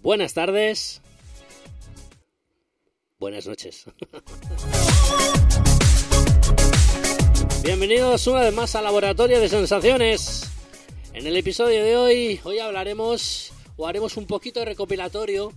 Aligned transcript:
Buenas 0.00 0.32
tardes, 0.32 1.02
buenas 3.18 3.48
noches. 3.48 3.84
Bienvenidos 7.64 8.28
una 8.28 8.42
vez 8.42 8.54
más 8.54 8.76
al 8.76 8.84
Laboratorio 8.84 9.40
de 9.40 9.48
Sensaciones. 9.48 10.48
En 11.12 11.26
el 11.26 11.36
episodio 11.36 11.82
de 11.82 11.96
hoy, 11.96 12.38
hoy 12.44 12.60
hablaremos 12.60 13.52
o 13.76 13.88
haremos 13.88 14.16
un 14.16 14.28
poquito 14.28 14.60
de 14.60 14.66
recopilatorio 14.66 15.52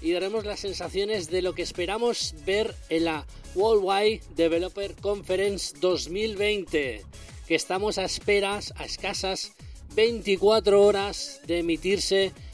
y 0.00 0.12
daremos 0.12 0.46
las 0.46 0.60
sensaciones 0.60 1.28
de 1.28 1.42
lo 1.42 1.54
que 1.54 1.60
esperamos 1.60 2.34
ver 2.46 2.74
en 2.88 3.04
la 3.04 3.26
Worldwide 3.54 4.22
Developer 4.36 4.94
Conference 4.94 5.76
2020, 5.80 7.04
que 7.46 7.54
estamos 7.54 7.98
a 7.98 8.04
esperas, 8.04 8.72
a 8.76 8.86
escasas 8.86 9.52
24 9.94 10.82
horas 10.82 11.42
de 11.46 11.58
emitirse 11.58 12.32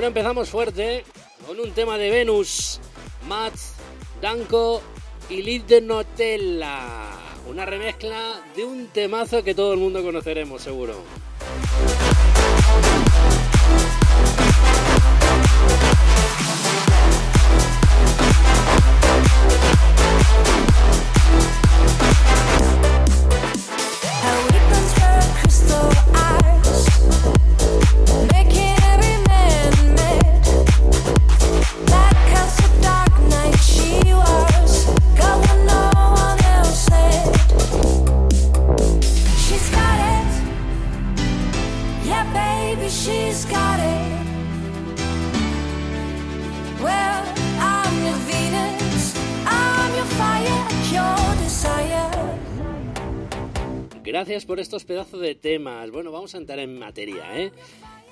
Bueno, 0.00 0.16
empezamos 0.16 0.48
fuerte 0.48 1.04
con 1.46 1.60
un 1.60 1.72
tema 1.72 1.98
de 1.98 2.08
Venus, 2.08 2.80
Matt, 3.28 3.52
Danko 4.22 4.80
y 5.28 5.42
Lid 5.42 5.64
de 5.64 5.82
Nutella. 5.82 7.10
Una 7.46 7.66
remezcla 7.66 8.42
de 8.56 8.64
un 8.64 8.86
temazo 8.86 9.44
que 9.44 9.54
todo 9.54 9.74
el 9.74 9.78
mundo 9.78 10.02
conoceremos, 10.02 10.62
seguro. 10.62 10.94
Gracias 54.30 54.46
por 54.46 54.60
estos 54.60 54.84
pedazos 54.84 55.20
de 55.20 55.34
temas. 55.34 55.90
Bueno, 55.90 56.12
vamos 56.12 56.36
a 56.36 56.38
entrar 56.38 56.60
en 56.60 56.78
materia, 56.78 57.36
¿eh? 57.36 57.50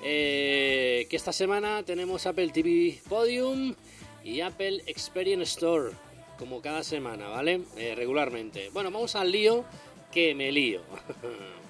¿eh? 0.03 1.07
que 1.09 1.15
esta 1.15 1.31
semana 1.31 1.81
tenemos 1.83 2.25
Apple 2.25 2.49
TV 2.49 2.99
Podium 3.07 3.73
y 4.21 4.41
Apple 4.41 4.83
Experience 4.85 5.43
Store, 5.43 5.91
como 6.37 6.61
cada 6.61 6.83
semana, 6.83 7.29
¿vale? 7.29 7.61
Eh, 7.77 7.95
regularmente. 7.95 8.69
Bueno, 8.73 8.91
vamos 8.91 9.15
al 9.15 9.31
lío, 9.31 9.63
que 10.11 10.35
me 10.35 10.51
lío. 10.51 10.81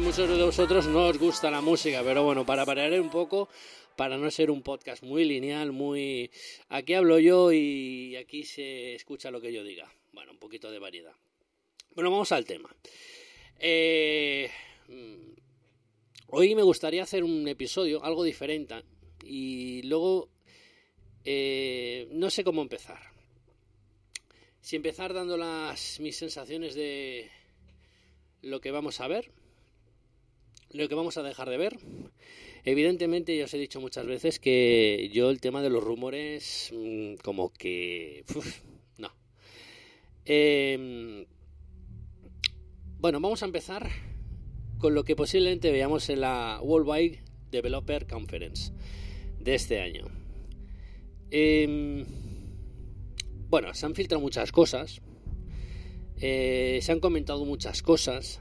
muchos 0.00 0.28
de 0.28 0.44
vosotros 0.44 0.86
no 0.86 1.06
os 1.06 1.18
gusta 1.18 1.50
la 1.50 1.60
música, 1.62 2.02
pero 2.04 2.22
bueno, 2.22 2.44
para 2.44 2.66
parar 2.66 2.92
un 3.00 3.08
poco, 3.08 3.48
para 3.96 4.18
no 4.18 4.30
ser 4.30 4.50
un 4.50 4.62
podcast 4.62 5.02
muy 5.02 5.24
lineal, 5.24 5.72
muy... 5.72 6.30
Aquí 6.68 6.92
hablo 6.92 7.18
yo 7.18 7.50
y 7.50 8.14
aquí 8.16 8.44
se 8.44 8.94
escucha 8.94 9.30
lo 9.30 9.40
que 9.40 9.52
yo 9.52 9.64
diga. 9.64 9.90
Bueno, 10.12 10.32
un 10.32 10.38
poquito 10.38 10.70
de 10.70 10.78
variedad. 10.78 11.14
Bueno, 11.94 12.10
vamos 12.10 12.30
al 12.32 12.44
tema. 12.44 12.74
Eh, 13.58 14.50
hoy 16.28 16.54
me 16.54 16.62
gustaría 16.62 17.02
hacer 17.02 17.24
un 17.24 17.48
episodio, 17.48 18.04
algo 18.04 18.22
diferente, 18.22 18.74
y 19.24 19.82
luego 19.82 20.28
eh, 21.24 22.06
no 22.10 22.28
sé 22.28 22.44
cómo 22.44 22.60
empezar. 22.60 23.00
Si 24.60 24.76
empezar 24.76 25.14
dando 25.14 25.38
las 25.38 26.00
mis 26.00 26.16
sensaciones 26.16 26.74
de 26.74 27.30
lo 28.42 28.60
que 28.60 28.70
vamos 28.70 29.00
a 29.00 29.08
ver 29.08 29.30
lo 30.70 30.88
que 30.88 30.94
vamos 30.94 31.16
a 31.16 31.22
dejar 31.22 31.50
de 31.50 31.56
ver. 31.56 31.78
Evidentemente, 32.64 33.36
ya 33.36 33.44
os 33.44 33.54
he 33.54 33.58
dicho 33.58 33.80
muchas 33.80 34.06
veces 34.06 34.40
que 34.40 35.08
yo 35.12 35.30
el 35.30 35.40
tema 35.40 35.62
de 35.62 35.70
los 35.70 35.82
rumores, 35.82 36.72
mm, 36.74 37.14
como 37.22 37.52
que... 37.52 38.24
no. 38.98 39.12
Em, 40.24 41.26
bueno, 42.98 43.20
vamos 43.20 43.42
a 43.42 43.46
empezar 43.46 43.88
con 44.78 44.94
lo 44.94 45.04
que 45.04 45.16
posiblemente 45.16 45.70
veamos 45.70 46.08
en 46.10 46.20
la 46.20 46.58
Worldwide 46.62 47.22
Developer 47.50 48.06
Conference 48.06 48.72
de 49.38 49.54
este 49.54 49.80
año. 49.80 50.06
Em, 51.30 52.04
bueno, 53.48 53.72
se 53.74 53.86
han 53.86 53.94
filtrado 53.94 54.20
muchas 54.20 54.50
cosas, 54.50 55.00
eh, 56.20 56.80
se 56.82 56.92
han 56.92 57.00
comentado 57.00 57.44
muchas 57.44 57.82
cosas, 57.82 58.40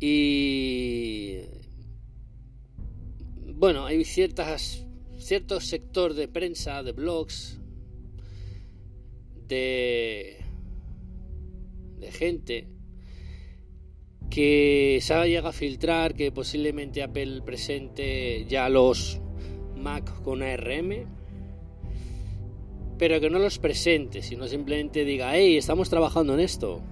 y 0.00 1.40
bueno, 3.54 3.86
hay 3.86 4.04
ciertas 4.04 4.86
cierto 5.18 5.60
sector 5.60 6.14
de 6.14 6.28
prensa, 6.28 6.82
de 6.82 6.92
blogs, 6.92 7.58
de, 9.48 10.36
de 11.98 12.12
gente 12.12 12.68
que 14.30 14.98
se 15.02 15.14
ha 15.14 15.24
llegado 15.24 15.48
a 15.48 15.52
filtrar 15.52 16.14
que 16.14 16.30
posiblemente 16.30 17.02
Apple 17.02 17.42
presente 17.42 18.44
ya 18.48 18.68
los 18.68 19.20
Mac 19.76 20.22
con 20.22 20.42
ARM, 20.42 21.06
pero 22.98 23.20
que 23.20 23.30
no 23.30 23.38
los 23.38 23.58
presente, 23.58 24.22
sino 24.22 24.46
simplemente 24.46 25.04
diga, 25.04 25.36
hey, 25.36 25.56
estamos 25.56 25.90
trabajando 25.90 26.34
en 26.34 26.40
esto. 26.40 26.82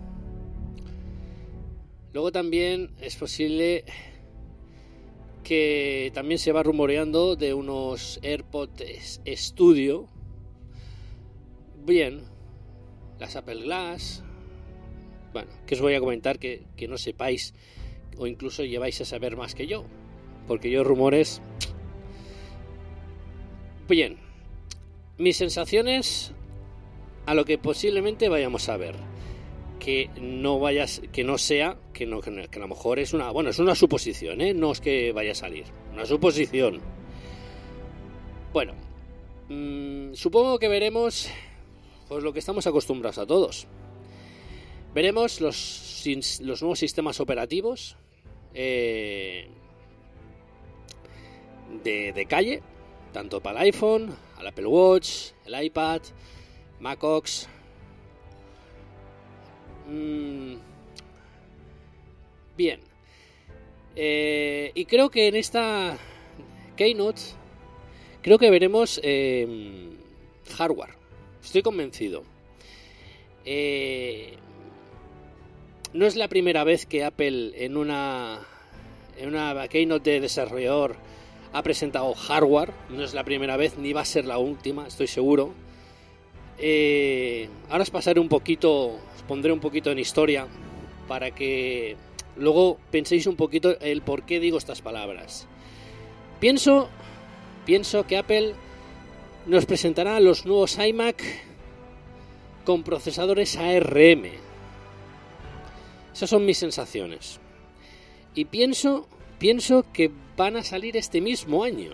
Luego 2.14 2.30
también 2.30 2.92
es 3.00 3.16
posible 3.16 3.84
que 5.42 6.12
también 6.14 6.38
se 6.38 6.52
va 6.52 6.62
rumoreando 6.62 7.34
de 7.34 7.54
unos 7.54 8.20
AirPods 8.22 9.20
Studio. 9.26 10.06
Bien, 11.84 12.22
las 13.18 13.34
Apple 13.34 13.62
Glass. 13.62 14.22
Bueno, 15.32 15.50
que 15.66 15.74
os 15.74 15.80
voy 15.80 15.94
a 15.94 16.00
comentar 16.00 16.38
que, 16.38 16.62
que 16.76 16.86
no 16.86 16.98
sepáis 16.98 17.52
o 18.16 18.28
incluso 18.28 18.62
lleváis 18.62 19.00
a 19.00 19.04
saber 19.04 19.36
más 19.36 19.56
que 19.56 19.66
yo. 19.66 19.84
Porque 20.46 20.70
yo 20.70 20.84
rumores... 20.84 21.42
Bien, 23.88 24.18
mis 25.18 25.36
sensaciones 25.36 26.32
a 27.26 27.34
lo 27.34 27.44
que 27.44 27.58
posiblemente 27.58 28.28
vayamos 28.28 28.68
a 28.68 28.76
ver. 28.76 29.13
Que 29.84 30.08
no 30.18 30.58
vayas, 30.58 31.02
que 31.12 31.24
no 31.24 31.36
sea, 31.36 31.76
que, 31.92 32.06
no, 32.06 32.22
que, 32.22 32.30
a 32.30 32.58
lo 32.58 32.68
mejor 32.68 32.98
es 32.98 33.12
una, 33.12 33.30
bueno, 33.30 33.50
es 33.50 33.58
una 33.58 33.74
suposición, 33.74 34.40
¿eh? 34.40 34.54
no 34.54 34.72
es 34.72 34.80
que 34.80 35.12
vaya 35.12 35.32
a 35.32 35.34
salir, 35.34 35.64
una 35.92 36.06
suposición. 36.06 36.80
Bueno, 38.54 38.72
mmm, 39.50 40.14
supongo 40.14 40.58
que 40.58 40.68
veremos 40.68 41.28
pues 42.08 42.24
lo 42.24 42.32
que 42.32 42.38
estamos 42.38 42.66
acostumbrados 42.66 43.18
a 43.18 43.26
todos. 43.26 43.66
Veremos 44.94 45.42
los, 45.42 46.04
los 46.40 46.62
nuevos 46.62 46.78
sistemas 46.78 47.20
operativos 47.20 47.96
eh, 48.54 49.48
de, 51.82 52.12
de 52.12 52.26
calle, 52.26 52.62
tanto 53.12 53.42
para 53.42 53.60
el 53.60 53.66
iPhone, 53.66 54.16
el 54.40 54.46
Apple 54.46 54.66
Watch, 54.66 55.32
el 55.44 55.62
iPad, 55.62 56.00
MacOS. 56.80 57.48
Mm, 59.88 60.56
bien. 62.56 62.80
Eh, 63.96 64.72
y 64.74 64.84
creo 64.86 65.10
que 65.10 65.28
en 65.28 65.36
esta 65.36 65.96
Keynote, 66.76 67.20
creo 68.22 68.38
que 68.38 68.50
veremos 68.50 69.00
eh, 69.02 69.90
hardware. 70.56 70.94
Estoy 71.42 71.62
convencido. 71.62 72.24
Eh, 73.44 74.36
no 75.92 76.06
es 76.06 76.16
la 76.16 76.28
primera 76.28 76.64
vez 76.64 76.86
que 76.86 77.04
Apple 77.04 77.52
en 77.64 77.76
una, 77.76 78.40
en 79.18 79.28
una 79.28 79.68
Keynote 79.68 80.10
de 80.10 80.20
desarrollador 80.20 80.96
ha 81.52 81.62
presentado 81.62 82.12
hardware, 82.14 82.72
no 82.88 83.04
es 83.04 83.14
la 83.14 83.22
primera 83.22 83.56
vez 83.56 83.78
ni 83.78 83.92
va 83.92 84.00
a 84.00 84.04
ser 84.04 84.24
la 84.24 84.38
última, 84.38 84.88
estoy 84.88 85.06
seguro. 85.06 85.54
Eh, 86.58 87.48
ahora 87.68 87.82
os 87.82 87.90
pasaré 87.90 88.18
un 88.18 88.28
poquito, 88.28 88.98
pondré 89.28 89.52
un 89.52 89.60
poquito 89.60 89.90
en 89.90 89.98
historia 89.98 90.46
para 91.08 91.30
que 91.30 91.96
luego 92.36 92.78
penséis 92.90 93.26
un 93.26 93.36
poquito 93.36 93.78
el 93.80 94.02
por 94.02 94.24
qué 94.24 94.40
digo 94.40 94.58
estas 94.58 94.82
palabras. 94.82 95.46
Pienso, 96.40 96.88
pienso 97.64 98.06
que 98.06 98.18
Apple 98.18 98.54
nos 99.46 99.66
presentará 99.66 100.20
los 100.20 100.46
nuevos 100.46 100.78
iMac 100.78 101.22
con 102.64 102.82
procesadores 102.82 103.56
ARM. 103.56 104.24
Esas 106.14 106.30
son 106.30 106.44
mis 106.46 106.58
sensaciones. 106.58 107.40
Y 108.34 108.46
pienso 108.46 109.06
pienso 109.38 109.84
que 109.92 110.10
van 110.36 110.56
a 110.56 110.62
salir 110.62 110.96
este 110.96 111.20
mismo 111.20 111.64
año. 111.64 111.92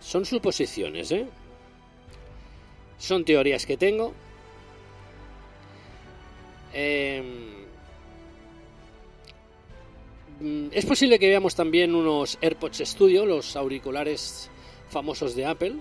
Son 0.00 0.24
suposiciones, 0.24 1.10
¿eh? 1.12 1.26
Son 2.98 3.24
teorías 3.24 3.66
que 3.66 3.76
tengo. 3.76 4.14
Em, 6.72 7.60
es 10.72 10.86
posible 10.86 11.18
que 11.18 11.28
veamos 11.28 11.54
también 11.54 11.94
unos 11.94 12.38
AirPods 12.40 12.82
Studio, 12.84 13.26
los 13.26 13.56
auriculares 13.56 14.50
famosos 14.88 15.34
de 15.34 15.44
Apple. 15.44 15.74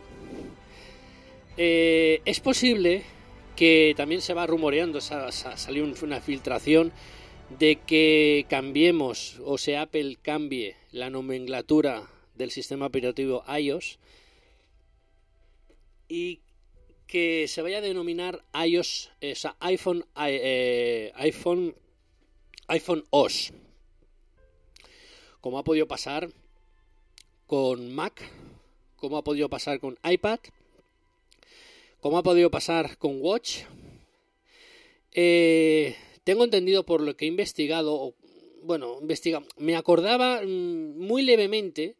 Eh, 1.58 2.22
es 2.26 2.40
posible 2.40 3.04
que 3.56 3.94
también 3.98 4.22
se 4.22 4.34
va 4.34 4.48
rumoreando, 4.48 5.02
salió 5.02 5.86
una 6.02 6.22
filtración 6.22 6.94
de 7.58 7.78
que 7.78 8.46
cambiemos, 8.50 9.40
o 9.44 9.58
sea, 9.58 9.84
Apple 9.84 10.18
cambie 10.22 10.76
la 10.92 11.10
nomenclatura 11.10 12.08
del 12.36 12.52
sistema 12.52 12.86
operativo 12.86 13.44
iOS 13.48 14.00
y 16.08 16.40
que 17.10 17.48
se 17.48 17.64
vaya 17.64 17.80
a 17.80 17.82
denominar 17.82 18.46
iOS, 18.54 19.10
o 19.20 19.36
sea, 19.36 19.56
iPhone, 19.62 20.06
eh, 20.16 21.12
iPhone, 21.16 21.76
iPhone 22.68 23.04
OS, 23.10 23.52
como 25.42 25.58
ha 25.58 25.64
podido 25.64 25.88
pasar 25.88 26.30
con 27.48 27.92
Mac, 27.96 28.22
como 28.96 29.18
ha 29.18 29.24
podido 29.24 29.50
pasar 29.50 29.80
con 29.80 29.98
iPad, 30.04 30.40
como 32.00 32.20
ha 32.20 32.24
podido 32.24 32.52
pasar 32.52 33.00
con 33.00 33.20
Watch. 33.22 33.62
Eh, 35.12 35.96
tengo 36.24 36.44
entendido 36.44 36.86
por 36.86 37.02
lo 37.02 37.18
que 37.18 37.26
he 37.26 37.28
investigado, 37.28 38.14
bueno, 38.62 39.00
investiga, 39.02 39.44
me 39.58 39.76
acordaba 39.76 40.44
mm, 40.44 41.00
muy 41.00 41.24
levemente 41.24 41.96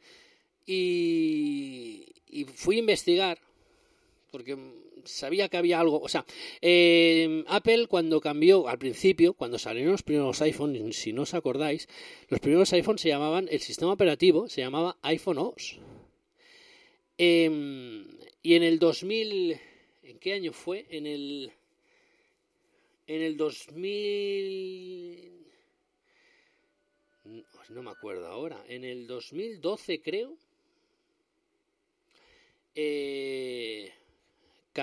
y, 0.68 2.06
fui 2.54 2.76
a 2.76 2.80
investigar 2.80 3.40
porque 4.32 4.56
sabía 5.10 5.50
que 5.50 5.58
había 5.58 5.80
algo, 5.80 6.00
o 6.00 6.08
sea, 6.08 6.26
em, 6.62 7.44
Apple 7.48 7.88
cuando 7.88 8.22
cambió 8.22 8.68
al 8.68 8.80
principio, 8.80 9.34
cuando 9.34 9.60
salieron 9.60 9.92
los 9.92 10.04
primeros 10.04 10.42
iPhones, 10.42 10.96
si 10.96 11.14
no 11.14 11.24
os 11.24 11.34
acordáis, 11.34 11.88
los 12.30 12.40
primeros 12.40 12.72
iPhones 12.74 13.02
se 13.02 13.10
llamaban, 13.10 13.48
el 13.52 13.60
sistema 13.60 13.94
operativo 13.94 14.50
se 14.50 14.62
llamaba 14.62 14.98
iPhone 15.02 15.38
OS. 15.38 15.80
Em, 17.18 18.08
y 18.42 18.56
en 18.56 18.64
el 18.64 18.80
2000, 18.80 19.60
¿en 20.04 20.20
qué 20.20 20.34
año 20.34 20.54
fue? 20.54 20.86
En 20.90 21.06
el 21.06 21.52
en 23.10 23.24
el 23.24 23.38
2000... 23.38 25.48
No 27.70 27.84
me 27.84 27.90
acuerdo 27.90 28.28
ahora. 28.28 28.64
En 28.68 28.84
el 28.84 29.08
2012 29.08 30.02
creo. 30.02 30.38
Eh, 32.76 33.92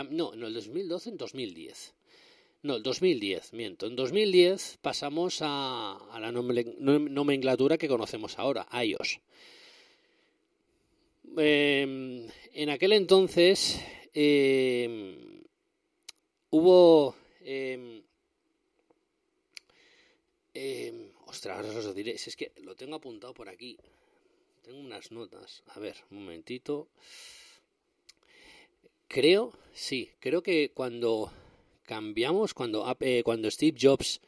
no, 0.05 0.35
en 0.35 0.43
el 0.43 0.55
2012, 0.55 1.11
en 1.11 1.17
2010. 1.17 1.95
No, 2.63 2.77
el 2.77 2.83
2010, 2.83 3.53
miento. 3.53 3.87
En 3.87 3.97
2010 3.97 4.79
pasamos 4.83 5.39
a, 5.41 5.99
la 6.19 6.33
nomenclatura 6.33 7.79
que 7.79 7.89
conocemos 7.89 8.39
ahora, 8.39 8.67
iOS. 8.73 9.21
Em, 11.37 12.27
en 12.55 12.71
aquel 12.71 12.93
entonces 12.93 13.79
em, 14.15 15.43
hubo 16.51 17.15
em, 17.45 18.03
ostras, 21.27 21.57
ahora 21.57 21.79
os 21.79 21.85
lo 21.85 21.95
diré. 21.95 22.13
Es 22.13 22.37
que 22.37 22.53
lo 22.63 22.75
tengo 22.75 22.97
apuntado 22.97 23.35
por 23.35 23.49
aquí. 23.49 23.77
Tengo 24.63 24.81
unas 24.81 25.13
notas. 25.13 25.63
A 25.69 25.79
ver, 25.79 25.97
un 26.11 26.25
momentito. 26.25 26.89
Creo, 29.09 29.53
sí, 29.73 30.11
creo 30.21 30.43
que 30.43 30.71
cuando 30.75 31.33
cambiamos, 31.85 32.55
cuando, 32.55 32.85
eh, 33.01 33.23
cuando 33.25 33.51
Steve 33.51 33.79
Jobs, 33.81 34.21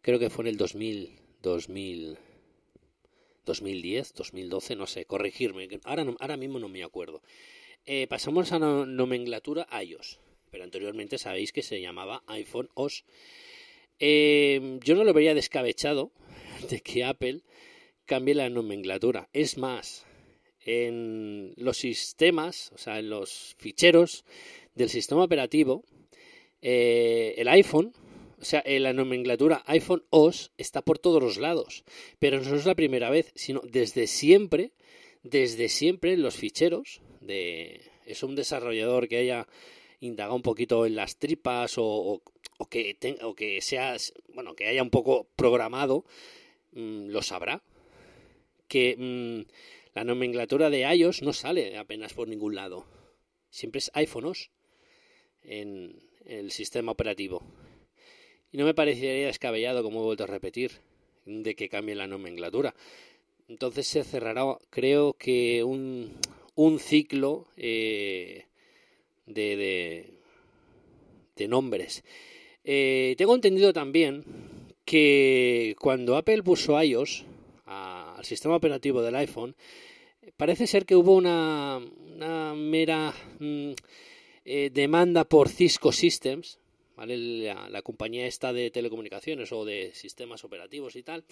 creo 0.00 0.18
que 0.18 0.30
fue 0.30 0.44
en 0.44 0.48
el 0.48 0.56
2000, 0.56 1.18
2000, 1.42 2.18
2010, 3.44 4.14
2012, 4.14 4.76
no 4.76 4.86
sé, 4.86 5.04
corregirme, 5.04 5.68
ahora, 5.84 6.06
ahora 6.20 6.36
mismo 6.36 6.58
no 6.58 6.68
me 6.68 6.84
acuerdo. 6.84 7.22
Eh, 7.86 8.06
pasamos 8.06 8.52
a 8.52 8.58
la 8.58 8.86
nomenclatura 8.86 9.66
iOS, 9.82 10.20
pero 10.50 10.64
anteriormente 10.64 11.18
sabéis 11.18 11.52
que 11.52 11.62
se 11.62 11.80
llamaba 11.80 12.22
iPhone 12.28 12.70
OS. 12.74 13.04
Eh, 13.98 14.78
yo 14.82 14.94
no 14.94 15.04
lo 15.04 15.12
vería 15.12 15.34
descabechado 15.34 16.12
de 16.70 16.80
que 16.80 17.04
Apple 17.04 17.42
cambie 18.06 18.34
la 18.34 18.48
nomenclatura. 18.48 19.28
Es 19.32 19.58
más, 19.58 20.06
en 20.64 21.52
los 21.56 21.78
sistemas, 21.78 22.72
o 22.74 22.78
sea, 22.78 22.98
en 22.98 23.10
los 23.10 23.54
ficheros 23.58 24.24
del 24.74 24.88
sistema 24.88 25.24
operativo, 25.24 25.84
eh, 26.62 27.34
el 27.36 27.48
iPhone, 27.48 27.92
o 28.40 28.44
sea, 28.44 28.62
en 28.64 28.82
la 28.82 28.92
nomenclatura 28.92 29.62
iPhone 29.66 30.04
OS 30.10 30.52
está 30.56 30.82
por 30.82 30.98
todos 30.98 31.22
los 31.22 31.38
lados. 31.38 31.84
Pero 32.18 32.40
no 32.40 32.56
es 32.56 32.66
la 32.66 32.74
primera 32.74 33.10
vez, 33.10 33.32
sino 33.34 33.60
desde 33.64 34.06
siempre, 34.06 34.72
desde 35.22 35.68
siempre 35.68 36.12
en 36.12 36.22
los 36.22 36.36
ficheros 36.36 37.00
de... 37.20 37.80
Es 38.06 38.22
un 38.22 38.34
desarrollador 38.34 39.08
que 39.08 39.16
haya 39.16 39.46
indagado 40.00 40.36
un 40.36 40.42
poquito 40.42 40.84
en 40.84 40.94
las 40.94 41.16
tripas 41.16 41.78
o, 41.78 42.20
o 42.58 42.66
que, 42.68 42.94
tenga, 42.94 43.26
o 43.26 43.34
que 43.34 43.60
seas, 43.60 44.12
bueno, 44.34 44.54
que 44.54 44.66
haya 44.66 44.82
un 44.82 44.90
poco 44.90 45.28
programado, 45.36 46.04
mm, 46.72 47.08
lo 47.08 47.22
sabrá. 47.22 47.62
Que 48.68 48.96
mm, 48.96 49.50
la 49.94 50.04
nomenclatura 50.04 50.70
de 50.70 50.80
iOS 50.94 51.22
no 51.22 51.32
sale 51.32 51.78
apenas 51.78 52.12
por 52.14 52.28
ningún 52.28 52.54
lado. 52.54 52.84
Siempre 53.50 53.78
es 53.78 53.90
iPhoneos 53.94 54.50
en 55.42 56.02
el 56.26 56.50
sistema 56.50 56.92
operativo. 56.92 57.42
Y 58.50 58.58
no 58.58 58.64
me 58.64 58.74
parecería 58.74 59.26
descabellado, 59.26 59.82
como 59.82 60.00
he 60.00 60.04
vuelto 60.04 60.24
a 60.24 60.28
repetir, 60.28 60.72
de 61.26 61.54
que 61.54 61.68
cambie 61.68 61.94
la 61.94 62.06
nomenclatura. 62.06 62.74
Entonces 63.48 63.86
se 63.86 64.04
cerrará, 64.04 64.58
creo 64.70 65.12
que 65.14 65.62
un, 65.62 66.18
un 66.54 66.78
ciclo 66.78 67.46
eh, 67.56 68.46
de, 69.26 69.56
de, 69.56 70.10
de 71.36 71.48
nombres. 71.48 72.04
Eh, 72.64 73.14
tengo 73.18 73.34
entendido 73.34 73.72
también 73.72 74.24
que 74.84 75.76
cuando 75.78 76.16
Apple 76.16 76.42
puso 76.42 76.80
iOS 76.82 77.24
al 78.24 78.28
sistema 78.28 78.56
operativo 78.56 79.02
del 79.02 79.16
iPhone, 79.16 79.54
parece 80.36 80.66
ser 80.66 80.86
que 80.86 80.96
hubo 80.96 81.14
una, 81.14 81.80
mera... 82.56 83.14
Mm, 83.38 83.72
eh, 84.46 84.68
demanda 84.70 85.24
por 85.24 85.48
Cisco 85.48 85.90
Systems, 85.90 86.58
¿vale? 86.96 87.16
la, 87.16 87.80
compañía 87.80 88.26
esta 88.26 88.52
de 88.52 88.70
telecomunicaciones 88.70 89.50
o 89.52 89.64
de 89.64 89.92
sistemas 89.94 90.44
operativos 90.44 90.96
y 90.96 91.02
tal, 91.02 91.24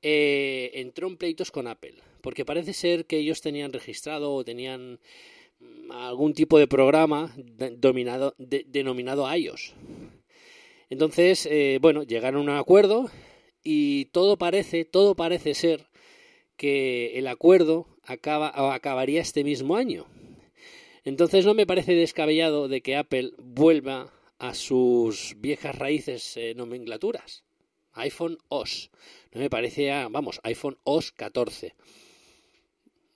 eh, 0.00 0.70
entró 0.72 1.06
en 1.06 1.18
pleitos 1.18 1.50
con 1.50 1.66
Apple, 1.66 1.96
porque 2.22 2.46
parece 2.46 2.72
ser 2.72 3.04
que 3.04 3.18
ellos 3.18 3.42
tenían 3.42 3.74
registrado 3.74 4.32
o 4.32 4.42
tenían 4.42 4.98
mm, 5.60 5.92
algún 5.92 6.32
tipo 6.32 6.58
de 6.58 6.66
programa 6.66 7.36
dominado, 7.36 8.34
denominado 8.38 9.30
iOS. 9.30 9.74
Entonces, 10.88 11.44
eh, 11.44 11.78
bueno, 11.82 12.04
llegaron 12.04 12.48
a 12.48 12.52
un 12.52 12.58
acuerdo 12.58 13.10
y 13.62 14.06
todo 14.06 14.38
parece, 14.38 14.86
todo 14.86 15.14
parece 15.14 15.52
ser 15.52 15.88
que 16.56 17.18
el 17.18 17.26
acuerdo 17.26 17.86
acaba, 18.02 18.74
acabaría 18.74 19.20
este 19.20 19.44
mismo 19.44 19.76
año. 19.76 20.06
Entonces 21.04 21.44
no 21.44 21.54
me 21.54 21.66
parece 21.66 21.94
descabellado 21.94 22.68
de 22.68 22.80
que 22.80 22.96
Apple 22.96 23.32
vuelva 23.38 24.12
a 24.38 24.54
sus 24.54 25.34
viejas 25.38 25.76
raíces 25.76 26.36
eh, 26.36 26.54
nomenclaturas. 26.54 27.44
iPhone 27.92 28.38
OS. 28.48 28.90
No 29.32 29.40
me 29.40 29.48
parece, 29.48 29.88
vamos, 30.10 30.40
iPhone 30.42 30.78
OS 30.84 31.12
14. 31.12 31.74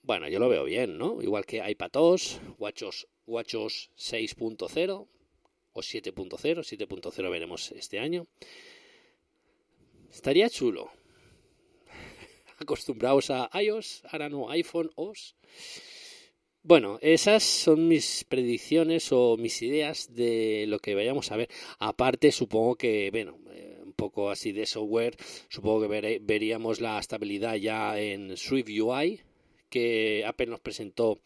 Bueno, 0.03 0.29
yo 0.29 0.39
lo 0.39 0.49
veo 0.49 0.65
bien, 0.65 0.99
¿no? 0.99 1.21
Igual 1.21 1.45
que 1.45 1.63
iPad 1.69 1.91
OS, 1.95 2.41
WatchOS, 2.59 3.07
WatchOS 3.27 3.91
6.0 3.97 5.09
o 5.73 5.81
7.0, 5.81 6.29
7.0 6.39 7.31
veremos 7.31 7.73
este 7.73 7.99
año. 7.99 8.27
Estaría 10.11 10.49
chulo. 10.49 10.91
Acostumbrados 12.61 13.31
a 13.31 13.49
iOS, 13.59 14.03
ahora 14.11 14.29
no, 14.29 14.51
iPhone 14.51 14.91
OS. 14.95 15.35
Bueno, 16.63 16.99
esas 17.01 17.43
son 17.43 17.89
mis 17.89 18.25
predicciones 18.25 19.11
o 19.13 19.39
mis 19.39 19.63
ideas 19.63 20.15
de 20.15 20.67
lo 20.69 20.79
que 20.79 20.95
vayamos 20.95 21.33
a 21.33 21.39
ver. 21.39 21.49
Aparte, 21.79 22.31
supongo 22.31 22.77
que, 22.77 23.11
bueno, 23.11 23.39
eh, 23.51 23.81
un 23.83 23.95
poco 23.95 24.29
así 24.29 24.53
de 24.53 24.67
software, 24.67 25.17
supongo 25.49 25.89
que 25.89 26.21
veríamos 26.21 26.83
la 26.83 26.99
estabilidad 26.99 27.55
ya 27.55 27.99
en 27.99 28.37
Swift 28.37 28.69
UI, 28.69 29.23
que 29.71 30.23
Apple 30.27 30.49
nos 30.49 30.61
presentó, 30.61 31.23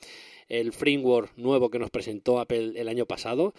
el 0.49 0.73
framework 0.73 1.37
nuevo 1.37 1.69
que 1.69 1.81
nos 1.81 1.91
presentó 1.91 2.38
Apple 2.38 2.75
el 2.76 2.88
año 2.88 3.07
pasado. 3.07 3.55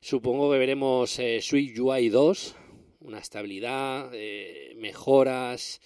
Supongo 0.00 0.52
que 0.52 0.58
veremos 0.58 1.18
eh, 1.18 1.40
Swift 1.40 1.78
UI 1.78 2.10
2, 2.10 2.54
una 3.00 3.18
estabilidad, 3.18 4.10
eh, 4.12 4.74
mejoras. 4.76 5.80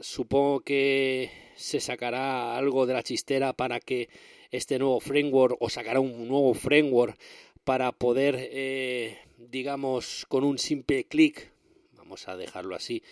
Supongo 0.00 0.60
que 0.60 1.30
se 1.56 1.80
sacará 1.80 2.56
algo 2.56 2.86
de 2.86 2.94
la 2.94 3.02
chistera 3.02 3.52
para 3.52 3.80
que 3.80 4.08
este 4.50 4.78
nuevo 4.78 5.00
framework 5.00 5.56
o 5.60 5.68
sacará 5.68 6.00
un 6.00 6.28
nuevo 6.28 6.54
framework 6.54 7.18
para 7.64 7.92
poder, 7.92 8.36
eh, 8.38 9.18
digamos, 9.36 10.24
con 10.28 10.44
un 10.44 10.58
simple 10.58 11.04
clic, 11.04 11.52
vamos 11.92 12.28
a 12.28 12.36
dejarlo 12.36 12.74
así, 12.74 13.02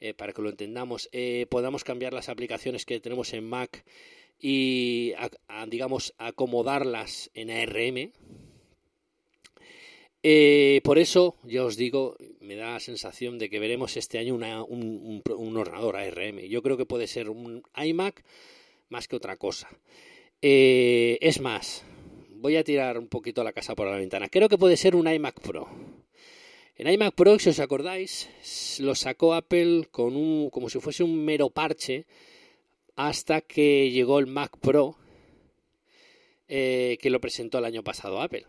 eh, 0.00 0.12
para 0.12 0.32
que 0.32 0.42
lo 0.42 0.50
entendamos, 0.50 1.08
eh, 1.12 1.46
podamos 1.48 1.84
cambiar 1.84 2.12
las 2.12 2.28
aplicaciones 2.28 2.84
que 2.84 3.00
tenemos 3.00 3.32
en 3.32 3.48
Mac 3.48 3.84
y, 4.38 5.14
digamos, 5.68 6.12
acomodarlas 6.18 7.30
en 7.32 7.50
ARM, 7.50 8.12
eh, 10.22 10.80
por 10.84 10.98
eso, 10.98 11.36
ya 11.42 11.64
os 11.64 11.76
digo, 11.76 12.16
me 12.40 12.54
da 12.54 12.72
la 12.72 12.80
sensación 12.80 13.38
de 13.38 13.50
que 13.50 13.58
veremos 13.58 13.96
este 13.96 14.18
año 14.18 14.34
un, 14.34 15.56
ordenador 15.56 15.96
ARM. 15.96 16.38
Yo 16.48 16.62
creo 16.62 16.76
que 16.76 16.86
puede 16.86 17.06
ser 17.06 17.28
un 17.28 17.62
iMac 17.76 18.22
más 18.88 19.08
que 19.08 19.16
otra 19.16 19.36
cosa. 19.36 19.68
Eh, 20.40 21.18
es 21.20 21.40
más, 21.40 21.84
voy 22.30 22.56
a 22.56 22.64
tirar 22.64 22.98
un 22.98 23.08
poquito 23.08 23.42
la 23.42 23.52
casa 23.52 23.74
por 23.74 23.88
la 23.88 23.96
ventana. 23.96 24.28
Creo 24.28 24.48
que 24.48 24.58
puede 24.58 24.76
ser 24.76 24.94
un 24.94 25.08
iMac 25.08 25.40
Pro. 25.40 25.68
En 26.76 26.88
iMac 26.88 27.14
Pro, 27.14 27.38
si 27.38 27.50
os 27.50 27.58
acordáis, 27.58 28.28
lo 28.80 28.94
sacó 28.94 29.34
Apple 29.34 29.88
con 29.90 30.14
un, 30.16 30.50
como 30.50 30.68
si 30.68 30.78
fuese 30.78 31.02
un 31.02 31.24
mero 31.24 31.50
parche 31.50 32.06
hasta 32.96 33.40
que 33.40 33.90
llegó 33.90 34.18
el 34.18 34.26
Mac 34.26 34.58
Pro 34.58 34.96
eh, 36.48 36.98
que 37.00 37.10
lo 37.10 37.20
presentó 37.20 37.58
el 37.58 37.64
año 37.64 37.82
pasado 37.82 38.20
Apple 38.20 38.46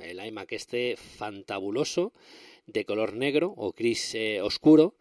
el 0.00 0.24
iMac 0.24 0.52
este 0.52 0.96
fantabuloso 0.96 2.12
de 2.66 2.84
color 2.84 3.14
negro 3.14 3.54
o 3.56 3.72
gris 3.72 4.14
eh, 4.14 4.40
oscuro 4.40 4.94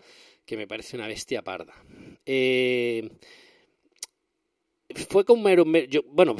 que 0.45 0.57
me 0.57 0.67
parece 0.67 0.95
una 0.95 1.07
bestia 1.07 1.41
parda. 1.41 1.73
Eh, 2.25 3.09
fue 5.09 5.25
como 5.25 5.39
un 5.39 5.71
mero, 5.71 6.03
bueno, 6.05 6.35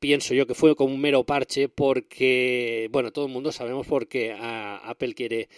pienso 0.00 0.32
yo 0.32 0.46
que 0.46 0.54
fue 0.54 0.74
como 0.74 0.94
un 0.94 1.00
mero 1.00 1.24
parche 1.24 1.68
porque, 1.68 2.88
bueno, 2.90 3.12
todo 3.12 3.26
el 3.26 3.32
mundo 3.32 3.52
sabemos 3.52 3.86
por 3.86 4.08
qué 4.08 4.34
Apple 4.34 5.14
quiere 5.14 5.48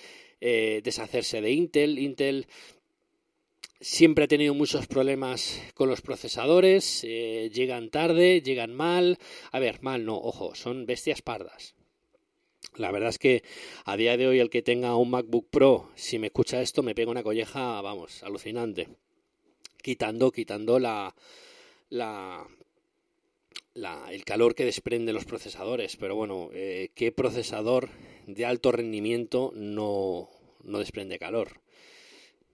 eh, 0.40 0.81
deshacerse 0.83 1.40
de 1.40 1.52
Intel. 1.52 2.00
Intel 2.00 2.49
siempre 3.81 4.25
ha 4.25 4.28
tenido 4.28 4.55
muchos 4.55 4.88
problemas 4.88 5.62
con 5.75 5.88
los 5.88 6.00
procesadores, 6.00 7.02
llegan 7.02 7.90
tarde, 7.90 8.43
llegan 8.43 8.75
mal. 8.75 9.19
A 9.52 9.61
ver, 9.61 9.81
mal 9.83 10.05
no, 10.05 10.16
ojo, 10.16 10.57
son 10.57 10.85
bestias 10.85 11.23
pardas. 11.23 11.75
La 12.78 12.90
verdad 12.90 13.09
es 13.09 13.18
que 13.18 13.42
a 13.85 13.97
día 13.97 14.16
de 14.16 14.26
hoy 14.26 14.38
el 14.38 14.50
que 14.50 14.62
tenga 14.62 14.97
un 14.97 15.11
MacBook 15.11 15.49
Pro, 15.49 15.90
si 15.95 16.18
me 16.18 16.26
escucha 16.26 16.61
esto, 16.61 16.83
me 16.83 16.95
pega 16.95 17.11
una 17.11 17.23
colleja, 17.23 17.80
vamos, 17.80 18.23
alucinante. 18.23 18.88
Quitando, 19.83 20.30
quitando 20.30 20.78
la, 20.78 21.14
la, 21.88 22.47
el 24.11 24.25
calor 24.25 24.54
que 24.54 24.64
desprenden 24.64 25.14
los 25.14 25.25
procesadores. 25.25 25.97
Pero 25.97 26.16
bueno, 26.16 26.50
eh, 26.52 26.90
¿qué 26.95 27.12
procesador 27.12 27.88
de 28.26 28.45
alto 28.45 28.73
rendimiento 28.73 29.52
no, 29.54 30.28
no 30.62 30.78
desprende 30.78 31.18
calor? 31.18 31.61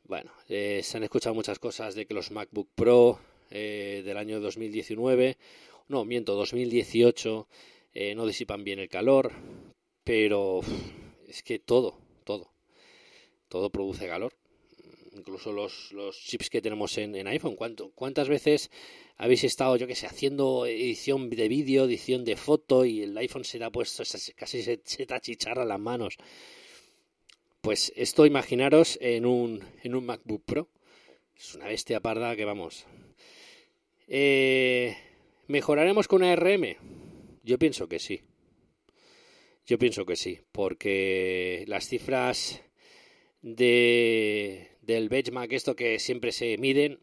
Bueno, 0.04 0.32
eh, 0.48 0.82
se 0.84 0.98
han 0.98 1.04
escuchado 1.04 1.34
muchas 1.34 1.58
cosas 1.58 1.94
de 1.94 2.06
que 2.06 2.14
los 2.14 2.30
MacBook 2.30 2.68
Pro 2.74 3.18
eh, 3.50 4.02
del 4.04 4.16
año 4.18 4.40
2019, 4.40 5.36
no, 5.88 6.04
miento, 6.04 6.34
2018, 6.34 7.48
no 8.14 8.26
disipan 8.26 8.64
bien 8.64 8.78
el 8.78 8.88
calor, 8.88 9.32
pero 10.04 10.60
es 11.28 11.42
que 11.42 11.58
todo, 11.58 11.98
todo, 12.24 12.52
todo 13.48 13.70
produce 13.70 14.06
calor. 14.06 14.32
Incluso 15.14 15.52
los, 15.52 15.92
los 15.92 16.18
chips 16.18 16.48
que 16.48 16.62
tenemos 16.62 16.96
en, 16.96 17.14
en 17.14 17.26
iPhone. 17.26 17.54
¿Cuánto, 17.54 17.90
¿Cuántas 17.90 18.28
veces 18.28 18.70
habéis 19.18 19.44
estado, 19.44 19.76
yo 19.76 19.86
que 19.86 19.94
sé, 19.94 20.06
haciendo 20.06 20.64
edición 20.64 21.28
de 21.28 21.48
vídeo, 21.48 21.84
edición 21.84 22.24
de 22.24 22.36
foto 22.36 22.84
y 22.86 23.02
el 23.02 23.16
iPhone 23.18 23.44
se 23.44 23.62
ha 23.62 23.70
puesto, 23.70 24.04
casi 24.34 24.62
se, 24.62 24.80
se 24.82 25.06
te 25.06 25.14
achicharra 25.14 25.66
las 25.66 25.78
manos? 25.78 26.16
Pues 27.60 27.92
esto 27.94 28.26
imaginaros 28.26 28.98
en 29.00 29.26
un, 29.26 29.64
en 29.82 29.94
un 29.94 30.06
MacBook 30.06 30.44
Pro. 30.44 30.68
Es 31.36 31.54
una 31.54 31.66
bestia 31.66 32.00
parda 32.00 32.34
que 32.34 32.44
vamos. 32.44 32.86
Eh, 34.08 34.96
¿Mejoraremos 35.46 36.08
con 36.08 36.22
ARM? 36.22 36.76
Yo 37.44 37.58
pienso 37.58 37.88
que 37.88 37.98
sí. 37.98 38.22
Yo 39.66 39.78
pienso 39.78 40.04
que 40.04 40.16
sí, 40.16 40.40
porque 40.50 41.64
las 41.68 41.86
cifras 41.86 42.62
de, 43.42 44.76
del 44.82 45.08
benchmark, 45.08 45.52
esto 45.52 45.76
que 45.76 45.98
siempre 45.98 46.32
se 46.32 46.58
miden, 46.58 46.98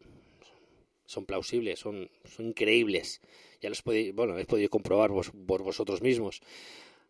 son 1.06 1.24
plausibles, 1.24 1.78
son, 1.80 2.10
son 2.24 2.46
increíbles. 2.46 3.22
Ya 3.60 3.68
los 3.70 3.82
podéis, 3.82 4.14
bueno, 4.14 4.32
habéis 4.34 4.46
podido 4.46 4.68
comprobar 4.68 5.10
por 5.46 5.62
vosotros 5.62 6.02
mismos. 6.02 6.40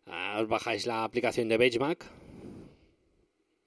Ah, 0.05 0.39
os 0.41 0.47
bajáis 0.47 0.87
la 0.87 1.03
aplicación 1.03 1.47
de 1.49 1.57
benchmark 1.57 2.05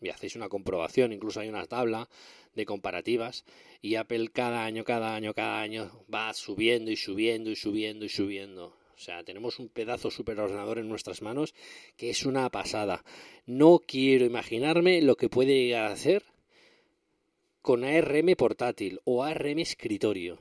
y 0.00 0.08
hacéis 0.08 0.36
una 0.36 0.48
comprobación, 0.48 1.12
incluso 1.12 1.40
hay 1.40 1.48
una 1.48 1.66
tabla 1.66 2.08
de 2.54 2.66
comparativas 2.66 3.44
y 3.80 3.96
Apple 3.96 4.30
cada 4.32 4.64
año, 4.64 4.84
cada 4.84 5.14
año, 5.14 5.34
cada 5.34 5.60
año 5.60 6.04
va 6.12 6.32
subiendo 6.34 6.90
y 6.90 6.96
subiendo 6.96 7.50
y 7.50 7.56
subiendo 7.56 8.04
y 8.04 8.08
subiendo. 8.08 8.76
O 8.96 9.00
sea, 9.00 9.24
tenemos 9.24 9.58
un 9.58 9.68
pedazo 9.68 10.10
superordenador 10.10 10.78
en 10.78 10.88
nuestras 10.88 11.20
manos 11.20 11.54
que 11.96 12.10
es 12.10 12.24
una 12.24 12.48
pasada. 12.50 13.04
No 13.46 13.80
quiero 13.86 14.24
imaginarme 14.24 15.02
lo 15.02 15.16
que 15.16 15.28
puede 15.28 15.76
hacer 15.76 16.22
con 17.60 17.84
ARM 17.84 18.34
portátil 18.36 19.00
o 19.04 19.24
ARM 19.24 19.58
escritorio. 19.58 20.38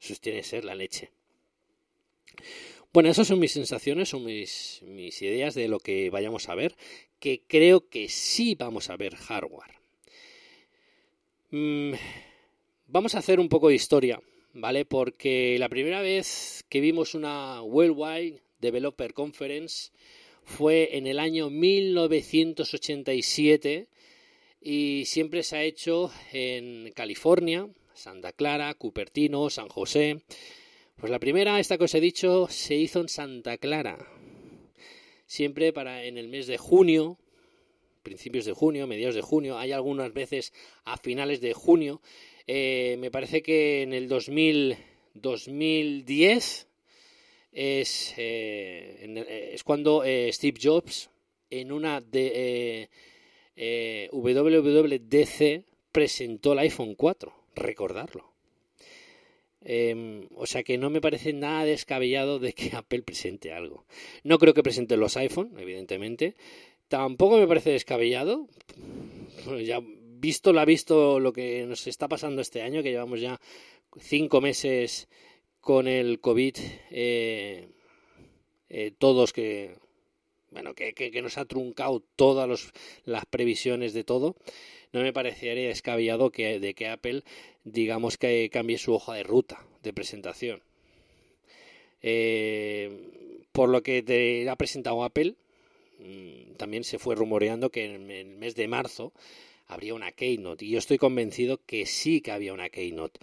eso 0.00 0.14
tiene 0.20 0.40
que 0.40 0.44
ser 0.44 0.64
la 0.64 0.74
leche. 0.74 1.10
Bueno, 2.92 3.08
esas 3.08 3.26
son 3.26 3.40
mis 3.40 3.52
sensaciones, 3.52 4.10
son 4.10 4.24
mis, 4.24 4.82
mis 4.82 5.20
ideas 5.22 5.54
de 5.54 5.66
lo 5.66 5.80
que 5.80 6.10
vayamos 6.10 6.48
a 6.48 6.54
ver, 6.54 6.76
que 7.18 7.42
creo 7.46 7.88
que 7.88 8.08
sí 8.08 8.54
vamos 8.54 8.90
a 8.90 8.96
ver 8.96 9.16
hardware. 9.16 9.72
Mm, 11.50 11.94
vamos 12.86 13.14
a 13.14 13.18
hacer 13.18 13.40
un 13.40 13.48
poco 13.48 13.68
de 13.68 13.74
historia 13.74 14.20
¿vale? 14.54 14.84
Porque 14.84 15.56
la 15.58 15.68
primera 15.68 16.00
vez 16.00 16.64
que 16.68 16.80
vimos 16.80 17.14
una 17.14 17.62
Worldwide 17.62 18.40
Developer 18.60 19.12
Conference 19.12 19.90
fue 20.44 20.96
en 20.96 21.06
el 21.06 21.18
año 21.18 21.50
1987 21.50 23.88
y 24.60 25.04
siempre 25.06 25.42
se 25.42 25.56
ha 25.56 25.64
hecho 25.64 26.12
en 26.32 26.92
California, 26.94 27.68
Santa 27.92 28.32
Clara, 28.32 28.72
Cupertino, 28.74 29.50
San 29.50 29.68
José. 29.68 30.22
Pues 30.96 31.10
la 31.10 31.18
primera, 31.18 31.58
esta 31.60 31.76
que 31.76 31.84
os 31.84 31.94
he 31.94 32.00
dicho, 32.00 32.46
se 32.48 32.76
hizo 32.76 33.00
en 33.00 33.08
Santa 33.08 33.58
Clara. 33.58 33.98
siempre 35.26 35.72
para 35.72 36.04
en 36.04 36.16
el 36.16 36.28
mes 36.28 36.46
de 36.46 36.58
junio, 36.58 37.18
principios 38.04 38.44
de 38.44 38.52
junio, 38.52 38.86
mediados 38.86 39.16
de 39.16 39.22
junio, 39.22 39.58
hay 39.58 39.72
algunas 39.72 40.14
veces 40.14 40.52
a 40.84 40.96
finales 40.96 41.40
de 41.40 41.52
junio. 41.54 42.00
Eh, 42.46 42.96
me 43.00 43.10
parece 43.10 43.42
que 43.42 43.82
en 43.82 43.92
el 43.92 44.06
2000, 44.06 44.76
2010 45.14 46.68
es, 47.50 48.14
eh, 48.16 49.50
es 49.52 49.64
cuando 49.64 50.04
Steve 50.30 50.60
Jobs 50.62 51.10
en 51.50 51.72
una 51.72 52.00
de, 52.00 52.88
WWDC 54.12 55.64
presentó 55.90 56.52
el 56.52 56.60
iPhone 56.60 56.94
4, 56.94 57.32
recordarlo. 57.56 58.34
Em, 59.66 60.28
o 60.36 60.44
sea 60.44 60.62
que 60.62 60.76
no 60.76 60.90
me 60.90 61.00
parece 61.00 61.32
nada 61.32 61.64
descabellado 61.64 62.38
de 62.38 62.52
que 62.52 62.70
Apple 62.76 63.02
presente 63.02 63.52
algo. 63.52 63.86
No 64.22 64.38
creo 64.38 64.52
que 64.52 64.62
presente 64.62 64.96
los 64.96 65.16
iPhone, 65.16 65.54
evidentemente. 65.58 66.34
Tampoco 66.88 67.38
me 67.38 67.46
parece 67.46 67.70
descabellado. 67.70 68.48
Ya 69.62 69.80
visto 69.80 70.52
lo 70.52 70.60
ha 70.60 70.64
visto 70.64 71.20
lo 71.20 71.32
que 71.32 71.66
nos 71.66 71.86
está 71.86 72.08
pasando 72.08 72.40
este 72.40 72.62
año, 72.62 72.82
que 72.82 72.90
llevamos 72.90 73.20
ya 73.20 73.40
cinco 74.00 74.40
meses 74.40 75.08
con 75.60 75.86
el 75.86 76.20
COVID, 76.20 76.56
eh, 76.90 77.68
eh, 78.68 78.92
todos 78.96 79.32
que 79.32 79.76
bueno 80.50 80.74
que, 80.74 80.94
que, 80.94 81.20
nos 81.20 81.36
ha 81.36 81.44
truncado 81.44 82.02
todas 82.16 82.72
las 83.04 83.26
previsiones 83.26 83.92
de 83.92 84.04
todo 84.04 84.36
no 84.94 85.02
me 85.02 85.12
parecería 85.12 85.68
descabellado 85.68 86.30
que, 86.30 86.60
de 86.60 86.74
que 86.74 86.88
Apple, 86.88 87.24
digamos 87.64 88.16
que 88.16 88.48
cambie 88.50 88.78
su 88.78 88.94
hoja 88.94 89.14
de 89.14 89.24
ruta 89.24 89.66
de 89.82 89.92
presentación. 89.92 90.62
Eh, 92.00 92.90
por 93.50 93.68
lo 93.68 93.82
que 93.82 94.02
te 94.02 94.48
ha 94.48 94.54
presentado 94.54 95.02
Apple, 95.02 95.34
también 96.56 96.84
se 96.84 96.98
fue 96.98 97.14
rumoreando 97.14 97.70
que 97.70 97.84
en 97.84 98.10
el 98.10 98.26
mes 98.26 98.54
de 98.54 98.68
marzo 98.68 99.12
habría 99.66 99.94
una 99.94 100.12
Keynote 100.12 100.64
y 100.64 100.70
yo 100.70 100.78
estoy 100.78 100.98
convencido 100.98 101.60
que 101.64 101.86
sí 101.86 102.20
que 102.20 102.32
había 102.32 102.52
una 102.52 102.68
Keynote. 102.68 103.20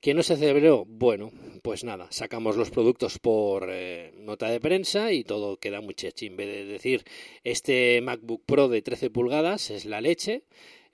¿Que 0.00 0.14
no 0.14 0.22
se 0.22 0.36
celebró? 0.36 0.84
Bueno, 0.84 1.32
pues 1.62 1.82
nada, 1.82 2.06
sacamos 2.10 2.56
los 2.56 2.70
productos 2.70 3.18
por 3.18 3.68
eh, 3.70 4.12
nota 4.18 4.48
de 4.48 4.60
prensa 4.60 5.10
y 5.10 5.24
todo 5.24 5.56
queda 5.56 5.80
muy 5.80 5.94
chechi. 5.94 6.26
En 6.26 6.36
vez 6.36 6.48
de 6.48 6.64
decir, 6.64 7.04
este 7.44 8.00
MacBook 8.02 8.42
Pro 8.44 8.68
de 8.68 8.82
13 8.82 9.10
pulgadas 9.10 9.70
es 9.70 9.84
la 9.84 10.00
leche, 10.00 10.42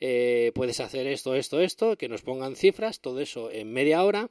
eh, 0.05 0.51
puedes 0.53 0.81
hacer 0.81 1.07
esto, 1.07 1.37
esto, 1.37 1.61
esto, 1.61 1.97
que 1.97 2.09
nos 2.09 2.23
pongan 2.23 2.57
cifras, 2.57 2.99
todo 2.99 3.21
eso 3.21 3.53
en 3.53 3.73
media 3.73 4.03
hora. 4.03 4.31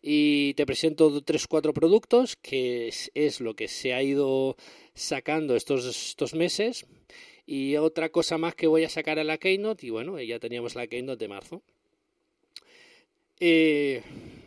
Y 0.00 0.54
te 0.54 0.64
presento 0.64 1.22
tres, 1.22 1.46
cuatro 1.46 1.74
productos, 1.74 2.36
que 2.36 2.88
es, 2.88 3.40
lo 3.42 3.54
que 3.54 3.68
se 3.68 3.92
ha 3.92 4.02
ido 4.02 4.56
sacando 4.94 5.54
estos, 5.54 5.84
estos 5.84 6.32
meses. 6.32 6.86
Y 7.44 7.76
otra 7.76 8.08
cosa 8.08 8.38
más 8.38 8.54
que 8.54 8.66
voy 8.66 8.84
a 8.84 8.88
sacar 8.88 9.18
a 9.18 9.24
la 9.24 9.36
Keynote 9.36 9.86
y 9.86 9.90
bueno, 9.90 10.18
ya 10.18 10.38
teníamos 10.38 10.76
la 10.76 10.86
Keynote 10.86 11.22
de 11.22 11.28
marzo. 11.28 11.62
Eh, 13.38 14.00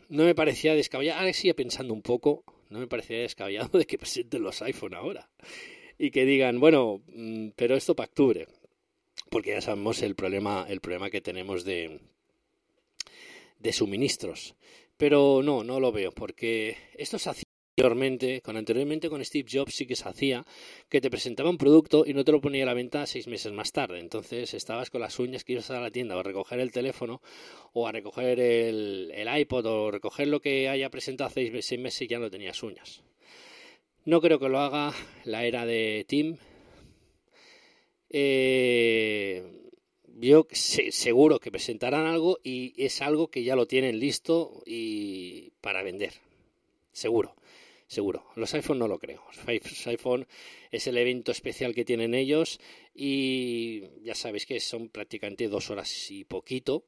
no 0.10 0.24
me 0.24 0.34
parecía 0.34 0.74
descabellado, 0.74 1.20
ahora 1.20 1.34
sigue 1.34 1.54
pensando 1.54 1.94
un 1.94 2.02
poco, 2.02 2.44
no 2.72 2.80
me 2.80 2.88
parecía 2.88 3.20
descabellado 3.20 3.70
de 3.78 3.86
que 3.86 4.00
presenten 4.00 4.42
los 4.42 4.63
iPhone 4.63 4.96
ahora. 4.96 5.30
Y 6.00 6.10
que 6.10 6.26
digan, 6.26 6.60
bueno, 6.60 7.04
mm, 7.13 7.50
pero 7.56 7.76
esto 7.76 7.96
para 7.96 8.08
octubre 8.08 8.48
porque 9.36 9.52
ya 9.52 9.60
sabemos 9.60 10.02
el 10.02 10.15
problema, 10.15 10.65
el 10.69 10.80
problema 10.80 11.10
que 11.10 11.19
tenemos 11.19 11.65
de, 11.65 12.00
de 13.60 13.74
suministros. 13.74 14.56
Pero 14.95 15.41
no, 15.43 15.62
no 15.62 15.82
lo 15.82 15.91
veo, 15.91 16.13
porque 16.13 16.78
esto 16.93 17.19
se 17.19 17.32
hacía 17.32 17.43
anteriormente, 17.76 18.39
con 18.39 18.56
anteriormente 18.56 19.10
con 19.10 19.26
Steve 19.26 19.50
Jobs 19.52 19.76
sí 19.76 19.86
que 19.86 19.98
se 19.98 20.08
hacía, 20.08 20.45
que 20.88 21.02
te 21.02 21.10
presentaba 21.10 21.50
un 21.50 21.58
producto 21.58 22.06
y 22.08 22.13
no 22.13 22.24
te 22.24 22.32
lo 22.32 22.39
ponía 22.39 22.63
a 22.63 22.67
la 22.67 22.74
venta 22.74 23.06
seis 23.06 23.28
meses 23.28 23.52
más 23.52 23.74
tarde. 23.74 24.00
Entonces 24.00 24.54
estabas 24.54 24.89
con 24.89 25.02
las 25.02 25.19
uñas 25.19 25.43
que 25.43 25.52
ibas 25.52 25.69
a 25.69 25.82
la 25.82 25.91
tienda 25.91 26.15
o 26.15 26.19
a 26.19 26.24
recoger 26.24 26.62
el 26.62 26.71
teléfono 26.71 27.21
o 27.74 27.89
a 27.89 27.91
recoger 27.91 28.39
el, 28.39 29.12
el 29.13 29.38
iPod 29.38 29.65
o 29.65 29.91
recoger 29.91 30.30
lo 30.30 30.39
que 30.39 30.69
haya 30.69 30.89
presentado 30.89 31.28
hace 31.28 31.62
seis 31.62 31.82
meses 31.82 32.04
y 32.04 32.08
ya 32.08 32.19
no 32.19 32.32
tenías 32.32 32.63
uñas. 32.63 33.04
No 34.06 34.21
creo 34.21 34.39
que 34.39 34.48
lo 34.48 34.60
haga 34.60 34.93
la 35.26 35.43
era 35.43 35.65
de 35.65 36.06
Tim, 36.08 36.38
eh, 38.17 39.43
yo 40.06 40.47
seguro 40.54 41.41
que 41.41 41.51
presentarán 41.51 42.06
algo 42.06 42.39
y 42.45 42.73
es 42.78 43.01
algo 43.01 43.28
que 43.28 43.43
ya 43.43 43.58
lo 43.58 43.67
tienen 43.67 43.99
listo 43.99 44.63
y 44.65 45.51
para 45.60 45.84
vender. 45.84 46.13
Seguro, 46.93 47.36
seguro. 47.88 48.23
Los 48.38 48.54
iPhone 48.54 48.80
no 48.80 48.88
lo 48.88 48.99
creo. 48.99 49.21
Los 49.36 49.88
iPhone 49.88 50.28
es 50.71 50.88
el 50.88 50.97
evento 50.97 51.34
especial 51.34 51.75
que 51.75 51.84
tienen 51.84 52.13
ellos 52.13 52.62
y 52.93 53.84
ya 54.01 54.15
sabéis 54.15 54.45
que 54.45 54.62
son 54.62 54.88
prácticamente 54.88 55.49
dos 55.49 55.69
horas 55.69 56.10
y 56.10 56.23
poquito 56.23 56.86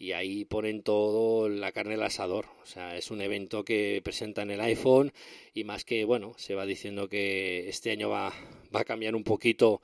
y 0.00 0.12
ahí 0.12 0.44
ponen 0.44 0.82
todo 0.82 1.48
la 1.48 1.70
carne 1.70 1.94
al 1.94 2.02
asador. 2.02 2.46
O 2.60 2.66
sea, 2.66 2.96
es 2.96 3.12
un 3.12 3.20
evento 3.20 3.64
que 3.64 4.00
presentan 4.02 4.50
el 4.50 4.60
iPhone 4.60 5.12
y 5.54 5.62
más 5.62 5.84
que, 5.84 6.04
bueno, 6.04 6.34
se 6.38 6.56
va 6.56 6.66
diciendo 6.66 7.08
que 7.08 7.68
este 7.68 7.92
año 7.92 8.08
va, 8.08 8.34
va 8.74 8.80
a 8.80 8.84
cambiar 8.84 9.14
un 9.14 9.22
poquito 9.22 9.80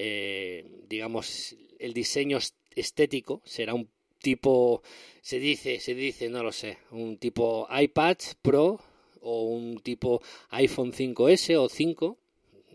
eh, 0.00 0.64
digamos, 0.88 1.56
el 1.80 1.92
diseño 1.92 2.38
estético 2.76 3.42
será 3.44 3.74
un 3.74 3.88
tipo, 4.20 4.80
se 5.20 5.40
dice, 5.40 5.80
se 5.80 5.96
dice, 5.96 6.28
no 6.28 6.44
lo 6.44 6.52
sé, 6.52 6.78
un 6.92 7.18
tipo 7.18 7.66
iPad 7.68 8.16
Pro 8.40 8.80
o 9.22 9.42
un 9.42 9.80
tipo 9.80 10.22
iPhone 10.50 10.92
5S 10.92 11.56
o 11.58 11.68
5, 11.68 12.16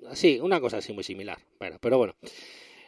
así, 0.10 0.38
una 0.42 0.60
cosa 0.60 0.80
así 0.80 0.92
muy 0.92 1.06
similar. 1.06 1.40
Bueno, 1.60 1.78
pero 1.80 1.98
bueno, 1.98 2.16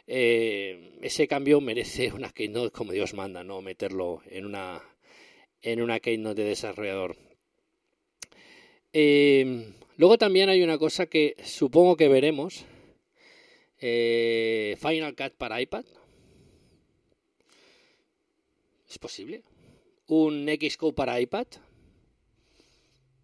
eh, 0.06 0.98
ese 1.00 1.26
cambio 1.26 1.62
merece 1.62 2.12
una 2.12 2.30
keynote 2.30 2.72
como 2.72 2.92
Dios 2.92 3.14
manda, 3.14 3.42
no 3.42 3.62
meterlo 3.62 4.20
en 4.26 4.44
una 4.44 4.82
en 5.62 5.80
una 5.80 5.98
keynote 5.98 6.42
de 6.42 6.48
desarrollador. 6.50 7.16
Eh, 8.92 9.72
luego 9.96 10.18
también 10.18 10.50
hay 10.50 10.62
una 10.62 10.76
cosa 10.76 11.06
que 11.06 11.36
supongo 11.42 11.96
que 11.96 12.08
veremos 12.08 12.66
eh, 13.80 14.76
Final 14.80 15.14
Cut 15.14 15.34
para 15.34 15.60
iPad. 15.60 15.84
¿Es 18.88 18.98
posible? 18.98 19.42
¿Un 20.06 20.46
Xcode 20.48 20.94
para 20.94 21.20
iPad? 21.20 21.46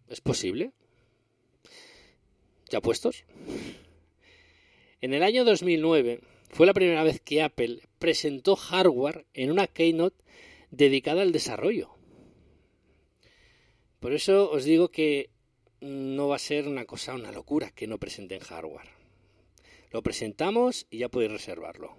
¿Es 0.07 0.21
posible? 0.21 0.71
¿Ya 2.69 2.81
puestos? 2.81 3.23
En 5.01 5.13
el 5.13 5.23
año 5.23 5.45
2009 5.45 6.21
fue 6.49 6.65
la 6.65 6.73
primera 6.73 7.03
vez 7.03 7.19
que 7.19 7.41
Apple 7.41 7.81
presentó 7.99 8.55
hardware 8.55 9.25
en 9.33 9.51
una 9.51 9.67
keynote 9.67 10.23
dedicada 10.71 11.21
al 11.21 11.31
desarrollo. 11.31 11.95
Por 13.99 14.13
eso 14.13 14.51
os 14.51 14.65
digo 14.65 14.89
que 14.89 15.29
no 15.81 16.27
va 16.27 16.35
a 16.35 16.39
ser 16.39 16.67
una 16.67 16.85
cosa, 16.85 17.15
una 17.15 17.31
locura 17.31 17.71
que 17.71 17.87
no 17.87 17.97
presenten 17.97 18.39
hardware. 18.39 18.92
Lo 19.93 20.01
presentamos 20.01 20.87
y 20.89 20.97
ya 20.97 21.09
podéis 21.09 21.31
reservarlo. 21.31 21.95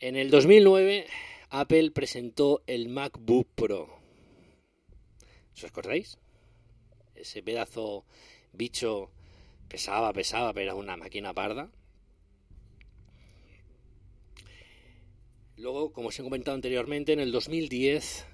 En 0.00 0.16
el 0.16 0.30
2009 0.30 1.06
Apple 1.48 1.90
presentó 1.92 2.62
el 2.66 2.90
MacBook 2.90 3.48
Pro. 3.54 3.88
¿Os 5.54 5.64
acordáis? 5.64 6.18
Ese 7.14 7.42
pedazo 7.42 8.04
bicho 8.52 9.10
pesaba, 9.68 10.12
pesaba, 10.12 10.52
pero 10.52 10.64
era 10.64 10.74
una 10.74 10.98
máquina 10.98 11.32
parda. 11.32 11.70
Luego, 15.56 15.90
como 15.90 16.08
os 16.08 16.20
he 16.20 16.22
comentado 16.22 16.54
anteriormente, 16.54 17.14
en 17.14 17.20
el 17.20 17.32
2010, 17.32 18.26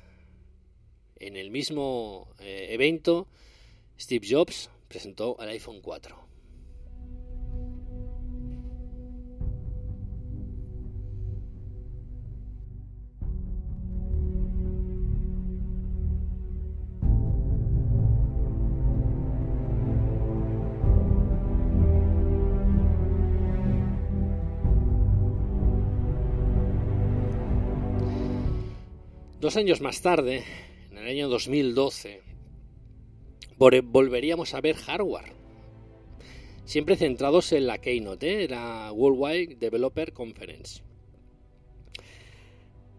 en 1.20 1.37
el 1.37 1.53
mismo 1.53 2.35
eh, 2.40 2.66
evento, 2.70 3.29
Steve 3.96 4.27
Jobs 4.29 4.70
presentó 4.88 5.37
el 5.40 5.51
iPhone 5.51 5.81
4. 5.81 6.26
Dos 29.47 29.57
años 29.57 29.81
más 29.81 30.03
tarde, 30.03 30.43
en 30.91 30.99
el 30.99 31.07
año 31.07 31.29
2012, 31.29 32.21
volveríamos 33.57 34.55
a 34.55 34.61
ver 34.61 34.75
hardware. 34.75 35.35
Siempre 36.65 36.97
centrados 36.97 37.53
en 37.53 37.69
la 37.69 37.79
Keynote, 37.79 38.43
¿eh? 38.43 38.49
la 38.49 38.91
Worldwide 38.91 39.55
Developer 39.55 40.13
Conference. 40.13 40.83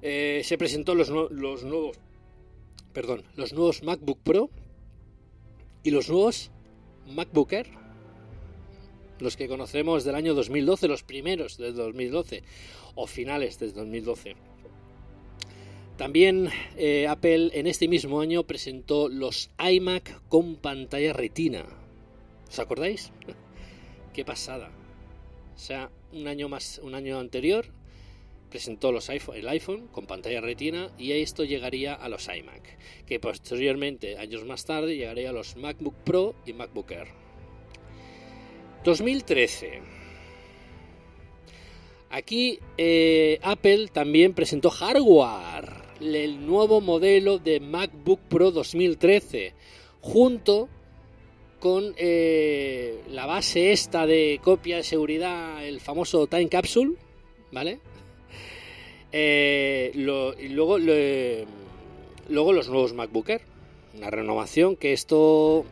Eh, 0.01 0.39
se 0.45 0.57
presentó 0.57 0.95
los, 0.95 1.09
nuevos, 1.09 1.99
perdón, 2.93 3.25
los 3.35 3.51
nuevos 3.51 3.83
MacBook 3.83 4.19
Pro 4.23 4.49
y 5.83 5.91
los 5.91 6.07
nuevos 6.07 6.49
MacBook 7.07 7.51
Air. 7.51 7.67
los 9.19 9.35
que 9.35 9.49
conocemos 9.49 10.05
del 10.05 10.15
año 10.15 10.33
2012, 10.33 10.87
los 10.87 11.03
primeros 11.03 11.57
del 11.57 11.75
2012 11.75 12.41
o 12.95 13.05
finales 13.05 13.59
del 13.59 13.73
2012. 13.73 14.46
También 15.97 16.49
eh, 16.77 17.07
Apple 17.07 17.49
en 17.53 17.65
este 17.65 17.87
mismo 17.87 18.21
año 18.21 18.43
presentó 18.43 19.09
los 19.09 19.49
iMac 19.59 20.27
con 20.27 20.55
pantalla 20.55 21.11
retina. 21.11 21.65
¿Os 22.47 22.59
acordáis? 22.59 23.11
Qué 24.13 24.23
pasada. 24.23 24.69
O 25.55 25.59
sea, 25.59 25.89
un 26.13 26.27
año 26.27 26.49
más, 26.49 26.79
un 26.83 26.93
año 26.93 27.19
anterior 27.19 27.65
presentó 28.49 28.91
los 28.91 29.09
iPhone, 29.09 29.37
el 29.37 29.47
iPhone 29.49 29.87
con 29.87 30.05
pantalla 30.05 30.39
retina 30.39 30.91
y 30.97 31.11
esto 31.11 31.43
llegaría 31.43 31.93
a 31.93 32.07
los 32.09 32.27
iMac, 32.27 32.77
que 33.05 33.19
posteriormente, 33.19 34.17
años 34.17 34.45
más 34.45 34.65
tarde, 34.65 34.95
llegaría 34.95 35.31
a 35.31 35.33
los 35.33 35.57
MacBook 35.57 35.95
Pro 36.03 36.35
y 36.45 36.53
MacBook 36.53 36.91
Air. 36.91 37.07
2013. 38.83 39.81
Aquí 42.09 42.59
eh, 42.77 43.37
Apple 43.41 43.89
también 43.91 44.33
presentó 44.33 44.69
hardware, 44.69 45.86
el 46.01 46.45
nuevo 46.45 46.81
modelo 46.81 47.39
de 47.39 47.59
MacBook 47.59 48.19
Pro 48.29 48.51
2013, 48.51 49.53
junto 50.01 50.69
con 51.59 51.93
eh, 51.97 53.01
la 53.09 53.25
base 53.25 53.71
esta 53.71 54.05
de 54.05 54.39
copia 54.43 54.77
de 54.77 54.83
seguridad, 54.83 55.65
el 55.65 55.79
famoso 55.79 56.27
Time 56.27 56.49
Capsule, 56.49 56.93
¿vale? 57.51 57.79
Eh, 59.11 59.91
y 59.93 60.49
luego, 60.49 60.77
luego 60.77 62.53
los 62.53 62.69
nuevos 62.69 62.93
MacBook 62.93 63.29
una 63.97 64.09
renovación 64.09 64.75
que 64.75 64.93
esto 64.93 65.65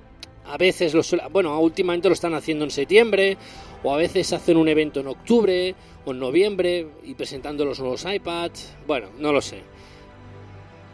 a 0.45 0.57
veces 0.57 0.93
lo 0.93 1.01
bueno, 1.29 1.59
últimamente 1.59 2.07
lo 2.07 2.13
están 2.13 2.33
haciendo 2.33 2.65
en 2.65 2.71
septiembre 2.71 3.37
o 3.83 3.93
a 3.93 3.97
veces 3.97 4.33
hacen 4.33 4.57
un 4.57 4.67
evento 4.67 4.99
en 4.99 5.07
octubre 5.07 5.75
o 6.05 6.11
en 6.11 6.19
noviembre 6.19 6.87
y 7.03 7.13
presentando 7.13 7.65
los 7.65 7.79
nuevos 7.79 8.05
iPads, 8.05 8.73
bueno, 8.87 9.09
no 9.19 9.31
lo 9.31 9.41
sé. 9.41 9.61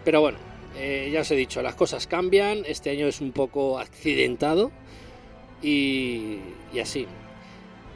Pero 0.03 0.21
bueno, 0.21 0.37
eh, 0.77 1.09
ya 1.11 1.21
os 1.21 1.31
he 1.31 1.35
dicho, 1.35 1.61
las 1.61 1.75
cosas 1.75 2.07
cambian, 2.07 2.63
este 2.65 2.89
año 2.89 3.07
es 3.07 3.21
un 3.21 3.31
poco 3.31 3.79
accidentado 3.79 4.71
y, 5.61 6.39
y 6.73 6.79
así. 6.79 7.07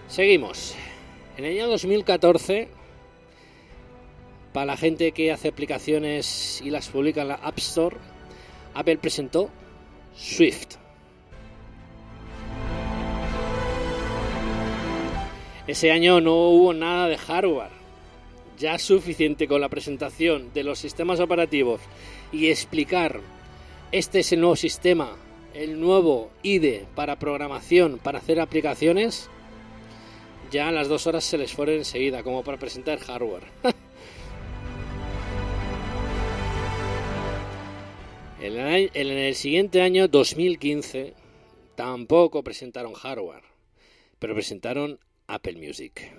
Seguimos. 0.07 0.75
En 1.37 1.45
el 1.45 1.57
año 1.57 1.67
2014, 1.67 2.69
para 4.53 4.67
la 4.67 4.77
gente 4.77 5.11
que 5.11 5.31
hace 5.31 5.49
aplicaciones 5.49 6.61
y 6.63 6.69
las 6.69 6.87
publica 6.89 7.23
en 7.23 7.29
la 7.29 7.35
App 7.35 7.57
Store, 7.57 7.97
Apple 8.73 8.97
presentó 8.97 9.49
Swift. 10.15 10.75
Ese 15.67 15.91
año 15.91 16.21
no 16.21 16.35
hubo 16.49 16.73
nada 16.73 17.07
de 17.07 17.17
hardware. 17.17 17.84
Ya 18.57 18.79
suficiente 18.79 19.47
con 19.47 19.61
la 19.61 19.69
presentación 19.69 20.53
de 20.53 20.63
los 20.63 20.79
sistemas 20.79 21.19
operativos 21.19 21.81
y 22.31 22.47
explicar 22.47 23.21
este 23.91 24.19
es 24.19 24.31
el 24.33 24.41
nuevo 24.41 24.55
sistema, 24.55 25.15
el 25.53 25.79
nuevo 25.79 26.31
IDE 26.43 26.85
para 26.95 27.17
programación, 27.17 27.97
para 27.97 28.19
hacer 28.19 28.39
aplicaciones, 28.39 29.29
ya 30.51 30.71
las 30.71 30.87
dos 30.87 31.07
horas 31.07 31.23
se 31.23 31.37
les 31.37 31.53
fueron 31.53 31.75
enseguida, 31.75 32.23
como 32.23 32.43
para 32.43 32.57
presentar 32.57 32.99
hardware. 32.99 33.43
en 38.41 39.07
el 39.07 39.35
siguiente 39.35 39.81
año, 39.81 40.07
2015, 40.07 41.13
tampoco 41.75 42.43
presentaron 42.43 42.93
hardware, 42.93 43.43
pero 44.19 44.33
presentaron 44.33 44.99
Apple 45.27 45.55
Music. 45.57 46.11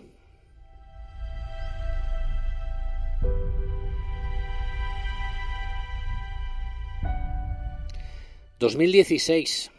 2016. 8.58 9.70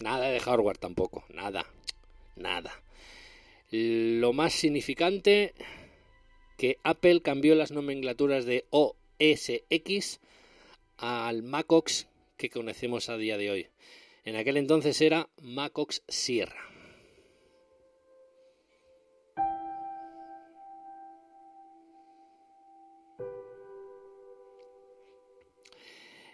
Nada 0.00 0.28
de 0.28 0.40
hardware 0.40 0.76
tampoco, 0.76 1.24
nada, 1.30 1.66
nada. 2.36 2.72
Lo 3.70 4.32
más 4.32 4.52
significante 4.52 5.54
que 6.58 6.76
Apple 6.84 7.22
cambió 7.22 7.54
las 7.54 7.72
nomenclaturas 7.72 8.44
de 8.44 8.66
OS 8.70 9.62
X 9.70 10.20
al 10.98 11.42
MacOS 11.42 12.06
que 12.36 12.50
conocemos 12.50 13.08
a 13.08 13.16
día 13.16 13.38
de 13.38 13.50
hoy. 13.50 13.66
En 14.24 14.36
aquel 14.36 14.58
entonces 14.58 15.00
era 15.00 15.28
MacOS 15.40 16.02
Sierra. 16.08 16.70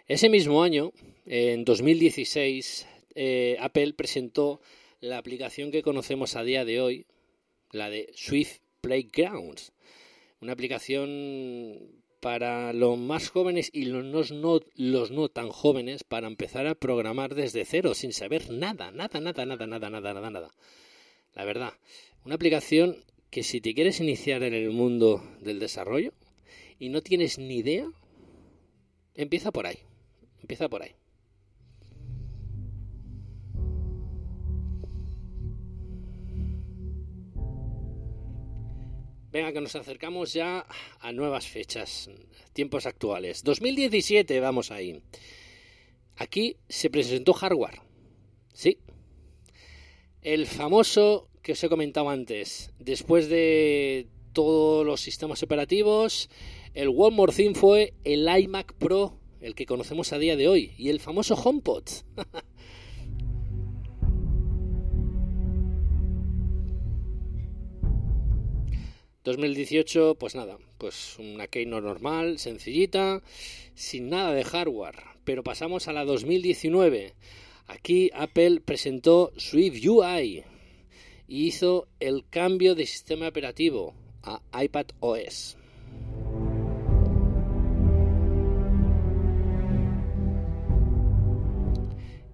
Ese 0.07 0.27
mismo 0.27 0.61
año, 0.61 0.91
en 1.33 1.63
2016, 1.63 2.87
eh, 3.15 3.55
Apple 3.61 3.93
presentó 3.93 4.59
la 4.99 5.17
aplicación 5.17 5.71
que 5.71 5.81
conocemos 5.81 6.35
a 6.35 6.43
día 6.43 6.65
de 6.65 6.81
hoy, 6.81 7.05
la 7.71 7.89
de 7.89 8.11
Swift 8.13 8.57
Playgrounds, 8.81 9.71
una 10.41 10.51
aplicación 10.51 12.03
para 12.19 12.73
los 12.73 12.97
más 12.97 13.29
jóvenes 13.29 13.69
y 13.71 13.85
los 13.85 14.33
no, 14.33 14.59
los 14.75 15.11
no 15.11 15.29
tan 15.29 15.51
jóvenes 15.51 16.03
para 16.03 16.27
empezar 16.27 16.67
a 16.67 16.75
programar 16.75 17.33
desde 17.33 17.63
cero, 17.63 17.93
sin 17.93 18.11
saber 18.11 18.51
nada, 18.51 18.91
nada, 18.91 19.21
nada, 19.21 19.45
nada, 19.45 19.65
nada, 19.65 19.89
nada, 19.89 20.13
nada, 20.13 20.29
nada. 20.29 20.51
La 21.33 21.45
verdad, 21.45 21.71
una 22.25 22.35
aplicación 22.35 23.05
que 23.29 23.43
si 23.43 23.61
te 23.61 23.73
quieres 23.73 24.01
iniciar 24.01 24.43
en 24.43 24.53
el 24.53 24.71
mundo 24.71 25.23
del 25.39 25.59
desarrollo 25.59 26.11
y 26.77 26.89
no 26.89 27.01
tienes 27.01 27.37
ni 27.37 27.59
idea, 27.59 27.89
empieza 29.15 29.53
por 29.53 29.65
ahí. 29.65 29.77
Empieza 30.41 30.67
por 30.67 30.83
ahí. 30.83 30.91
Venga, 39.31 39.53
que 39.53 39.61
nos 39.61 39.75
acercamos 39.75 40.33
ya 40.33 40.65
a 40.99 41.11
nuevas 41.11 41.47
fechas, 41.47 42.09
tiempos 42.53 42.85
actuales. 42.85 43.43
2017, 43.43 44.39
vamos 44.39 44.71
ahí. 44.71 45.01
Aquí 46.17 46.57
se 46.67 46.89
presentó 46.89 47.33
hardware. 47.33 47.81
Sí. 48.53 48.79
El 50.21 50.47
famoso 50.47 51.29
que 51.41 51.53
os 51.53 51.63
he 51.63 51.69
comentado 51.69 52.09
antes. 52.09 52.71
Después 52.77 53.29
de 53.29 54.07
todos 54.33 54.85
los 54.85 54.99
sistemas 54.99 55.43
operativos, 55.43 56.29
el 56.73 56.89
One 56.89 57.15
More 57.15 57.33
Thing 57.33 57.53
fue 57.53 57.93
el 58.03 58.27
iMac 58.27 58.73
Pro 58.73 59.21
el 59.41 59.55
que 59.55 59.65
conocemos 59.65 60.13
a 60.13 60.19
día 60.19 60.35
de 60.35 60.47
hoy, 60.47 60.73
y 60.77 60.89
el 60.89 60.99
famoso 60.99 61.35
HomePod. 61.35 61.83
...2018, 69.23 70.17
pues 70.17 70.33
nada, 70.35 70.57
pues 70.79 71.17
una 71.19 71.47
Keynote 71.47 71.85
normal, 71.85 72.39
sencillita, 72.39 73.21
sin 73.75 74.09
nada 74.09 74.33
de 74.33 74.43
hardware. 74.43 74.95
Pero 75.23 75.43
pasamos 75.43 75.87
a 75.87 75.93
la 75.93 76.05
2019. 76.05 77.13
Aquí 77.67 78.09
Apple 78.13 78.61
presentó 78.65 79.31
Swift 79.37 79.85
UI 79.85 80.43
y 81.27 81.45
hizo 81.45 81.87
el 81.99 82.25
cambio 82.29 82.75
de 82.75 82.85
sistema 82.85 83.27
operativo 83.27 83.93
a 84.23 84.41
iPad 84.61 84.87
OS. 84.99 85.57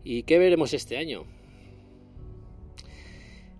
¿Y 0.03 0.23
qué 0.23 0.39
veremos 0.39 0.73
este 0.73 0.97
año? 0.97 1.36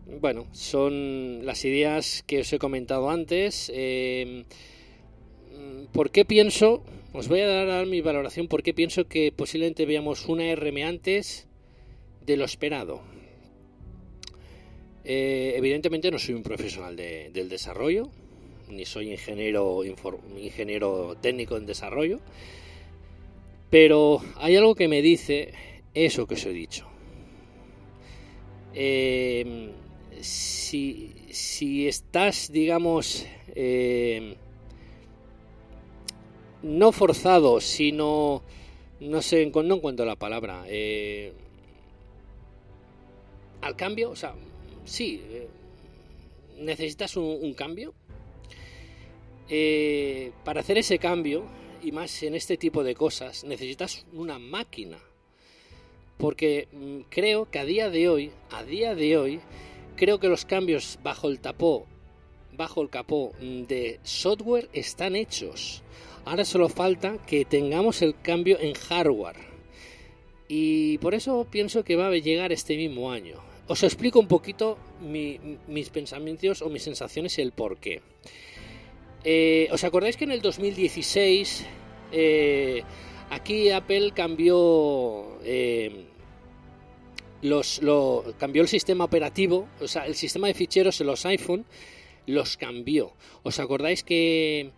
Bueno, 0.10 0.48
son 0.54 1.46
las 1.46 1.66
ideas 1.66 2.24
que 2.26 2.40
os 2.40 2.54
he 2.54 2.60
comentado 2.60 3.10
antes. 3.10 3.70
Em, 3.74 4.46
¿Por 5.92 6.12
qué 6.12 6.24
pienso? 6.24 6.84
Os 7.14 7.28
voy 7.28 7.42
a 7.42 7.48
dar 7.48 7.86
mi 7.88 8.00
valoración 8.02 8.48
por 8.48 8.64
qué 8.64 8.74
pienso 8.74 9.08
que 9.08 9.34
posiblemente 9.36 9.86
veamos 9.86 10.28
una 10.28 10.54
RM 10.56 10.84
antes 10.84 11.48
de 12.26 12.38
lo 12.38 12.46
esperado. 12.46 13.02
Eh, 15.04 15.54
evidentemente 15.56 16.10
no 16.12 16.20
soy 16.20 16.36
un 16.36 16.44
profesional 16.44 16.96
del 16.96 17.50
desarrollo, 17.50 18.10
ni 18.70 18.86
soy 18.86 19.12
ingeniero, 19.12 19.82
ingeniero 20.38 21.16
técnico 21.22 21.58
en 21.58 21.66
desarrollo, 21.66 22.20
pero 23.70 24.22
hay 24.36 24.56
algo 24.56 24.76
que 24.76 24.88
me 24.88 25.02
dice 25.02 25.54
eso 25.94 26.28
que 26.28 26.36
os 26.36 26.46
he 26.46 26.52
dicho. 26.52 26.88
Em, 28.74 29.72
si, 30.22 31.88
estás, 31.88 32.52
digamos, 32.52 33.26
em, 33.56 34.36
no 36.64 36.92
forzado, 36.92 37.62
sino, 37.62 38.44
no 39.00 39.22
sé, 39.22 39.46
no 39.46 39.76
encuentro 39.76 40.06
la 40.06 40.16
palabra, 40.16 40.64
eh, 40.68 41.34
al 43.62 43.76
cambio, 43.76 44.12
o 44.12 44.16
sea, 44.16 44.34
sí, 44.86 45.22
eh, 45.30 45.48
necesitas 46.60 47.16
un, 47.18 47.54
cambio. 47.54 47.94
Eh, 49.50 50.32
para 50.44 50.60
hacer 50.62 50.78
ese 50.78 51.00
cambio, 51.00 51.46
y 51.82 51.92
más 51.92 52.24
en 52.24 52.36
este 52.36 52.58
tipo 52.58 52.84
de 52.84 52.96
cosas, 52.96 53.44
necesitas 53.44 54.06
una 54.14 54.40
máquina. 54.40 55.00
Porque 56.18 56.68
mm, 56.72 57.02
creo 57.10 57.50
que 57.50 57.60
a 57.60 57.66
día 57.66 57.90
de 57.90 58.10
hoy, 58.10 58.32
a 58.52 58.64
día 58.64 58.96
de 58.96 59.18
hoy, 59.18 59.40
creo 59.98 60.20
que 60.20 60.30
los 60.30 60.46
cambios 60.46 60.98
bajo 61.04 61.28
el 61.28 61.40
tapó, 61.40 61.86
bajo 62.54 62.82
el 62.82 62.90
capó 62.90 63.34
mm, 63.42 63.64
de 63.64 64.00
software 64.04 64.70
están 64.72 65.18
hechos. 65.18 65.84
Ahora 66.24 66.46
solo 66.46 66.70
falta 66.70 67.18
que 67.26 67.44
tengamos 67.44 68.02
el 68.02 68.20
cambio 68.22 68.58
en 68.60 68.74
hardware. 68.74 69.38
Y 70.48 70.98
por 71.00 71.14
eso 71.14 71.46
pienso 71.50 71.84
que 71.84 71.98
va 71.98 72.08
a 72.08 72.12
llegar 72.12 72.54
este 72.54 72.78
mismo 72.78 73.12
año. 73.12 73.36
Os 73.68 73.84
explico 73.84 74.20
un 74.20 74.28
poquito 74.28 74.78
mis 75.02 75.90
pensamientos 75.90 76.62
o 76.62 76.70
mis 76.70 76.84
sensaciones 76.84 77.38
y 77.38 77.42
el 77.42 77.52
por 77.52 77.78
qué. 77.78 78.02
Eh, 79.26 79.68
¿Os 79.72 79.84
acordáis 79.84 80.16
que 80.16 80.24
en 80.24 80.32
el 80.32 80.42
2016 80.42 81.66
eh, 82.14 82.84
aquí 83.30 83.70
Apple 83.72 84.12
cambió 84.14 85.38
eh, 85.44 86.07
los, 87.42 87.82
cambió 88.38 88.62
el 88.62 88.68
sistema 88.68 89.04
operativo, 89.06 89.68
o 89.80 89.88
sea, 89.88 90.06
el 90.06 90.16
sistema 90.16 90.48
de 90.48 90.54
ficheros 90.54 91.00
en 91.02 91.08
los 91.08 91.26
iPhone 91.26 91.66
los 92.26 92.58
cambió. 92.58 93.14
¿Os 93.44 93.60
acordáis 93.60 94.04
que 94.04 94.72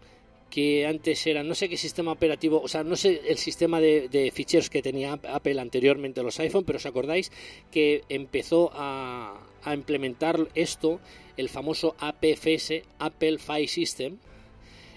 que 0.49 0.85
antes 0.87 1.25
era, 1.27 1.43
no 1.43 1.55
sé 1.55 1.69
qué 1.69 1.77
sistema 1.77 2.11
operativo, 2.11 2.61
o 2.61 2.67
sea, 2.67 2.83
no 2.83 2.95
sé 2.95 3.21
el 3.27 3.37
sistema 3.37 3.79
de, 3.79 4.31
ficheros 4.33 4.69
que 4.69 4.81
tenía 4.81 5.13
Apple 5.13 5.59
anteriormente 5.59 6.19
en 6.19 6.25
los 6.25 6.39
iPhone, 6.39 6.63
pero 6.65 6.77
os 6.77 6.85
acordáis 6.85 7.31
que 7.71 8.03
empezó 8.09 8.71
a, 8.73 9.45
implementar 9.71 10.47
esto, 10.55 10.99
el 11.37 11.49
famoso 11.49 11.95
APFS, 11.99 12.81
Apple 12.97 13.37
File 13.37 13.67
System. 13.67 14.17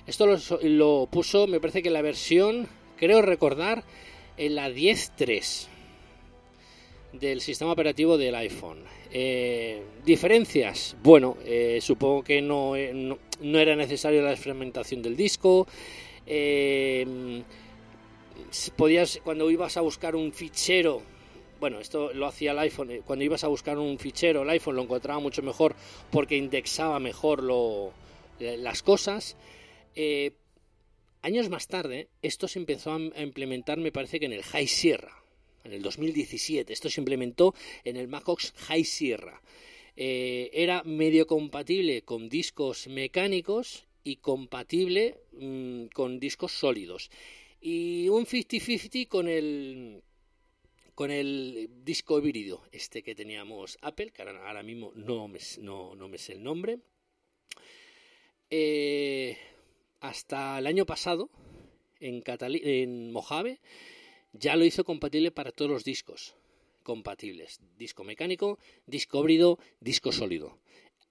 Esto 0.06 0.26
lo, 0.26 0.38
lo 0.62 1.08
puso, 1.10 1.46
me 1.46 1.60
parece 1.60 1.82
que 1.82 1.90
la 1.90 2.00
versión, 2.00 2.68
creo 2.96 3.20
recordar, 3.22 3.84
en 4.38 4.54
la 4.54 4.70
10.3 4.70 5.71
del 7.12 7.40
sistema 7.40 7.72
operativo 7.72 8.16
del 8.16 8.34
iPhone. 8.34 8.84
Eh, 9.10 9.82
diferencias, 10.04 10.96
bueno, 11.02 11.36
eh, 11.44 11.78
supongo 11.82 12.22
que 12.24 12.40
no, 12.40 12.74
eh, 12.74 12.92
no, 12.94 13.58
era 13.58 13.76
necesario 13.76 14.22
la 14.22 14.30
desfragmentación 14.30 15.02
del 15.02 15.16
disco. 15.16 15.66
podías, 18.76 19.20
cuando 19.22 19.50
ibas 19.50 19.76
a 19.76 19.82
buscar 19.82 20.16
un 20.16 20.32
fichero, 20.32 21.02
bueno, 21.60 21.78
esto 21.78 22.12
lo 22.12 22.26
hacía 22.26 22.52
el 22.52 22.58
iPhone, 22.58 23.02
cuando 23.04 23.24
ibas 23.24 23.44
a 23.44 23.48
buscar 23.48 23.78
un 23.78 23.98
fichero, 23.98 24.42
el 24.42 24.50
iPhone 24.50 24.76
lo 24.76 24.82
encontraba 24.82 25.20
mucho 25.20 25.42
mejor 25.42 25.76
porque 26.10 26.36
indexaba 26.36 26.98
mejor 26.98 27.42
lo, 27.42 27.92
las 28.40 28.82
cosas. 28.82 29.36
años 31.20 31.50
más 31.50 31.68
tarde, 31.68 32.08
esto 32.22 32.48
se 32.48 32.58
empezó 32.58 32.92
a 32.94 33.22
implementar, 33.22 33.78
me 33.78 33.92
parece 33.92 34.18
que 34.18 34.26
en 34.26 34.32
el 34.32 34.42
High 34.42 34.66
Sierra 34.66 35.21
en 35.64 35.72
el 35.72 35.82
2017. 35.82 36.72
Esto 36.72 36.90
se 36.90 37.00
implementó 37.00 37.54
en 37.84 37.96
el 37.96 38.08
MacOS 38.08 38.52
High 38.56 38.84
Sierra. 38.84 39.40
Eh, 39.96 40.50
era 40.52 40.82
medio 40.84 41.26
compatible 41.26 42.02
con 42.02 42.28
discos 42.28 42.88
mecánicos 42.88 43.84
y 44.04 44.16
compatible 44.16 45.18
mm, 45.32 45.86
con 45.86 46.18
discos 46.18 46.52
sólidos. 46.52 47.10
Y 47.60 48.08
un 48.08 48.26
50-50 48.26 49.08
con 49.08 49.28
el 49.28 50.02
con 50.94 51.10
el 51.10 51.70
disco 51.84 52.18
híbrido, 52.18 52.62
este 52.70 53.02
que 53.02 53.14
teníamos 53.14 53.78
Apple, 53.80 54.10
que 54.10 54.22
ahora, 54.22 54.62
mismo 54.62 54.92
no 54.94 55.26
me, 55.26 55.38
sé 55.38 56.32
el 56.34 56.42
nombre. 56.42 56.80
Eh, 58.50 59.38
hasta 60.00 60.58
el 60.58 60.66
año 60.66 60.84
pasado, 60.84 61.30
en 61.98 63.10
Mojave, 63.10 63.58
ya 64.32 64.56
lo 64.56 64.64
hizo 64.64 64.84
compatible 64.84 65.30
para 65.30 65.52
todos 65.52 65.70
los 65.70 65.84
discos 65.84 66.34
compatibles. 66.82 67.60
Disco 67.78 68.04
mecánico, 68.04 68.58
disco 68.86 69.20
híbrido, 69.20 69.58
disco 69.80 70.12
sólido. 70.12 70.58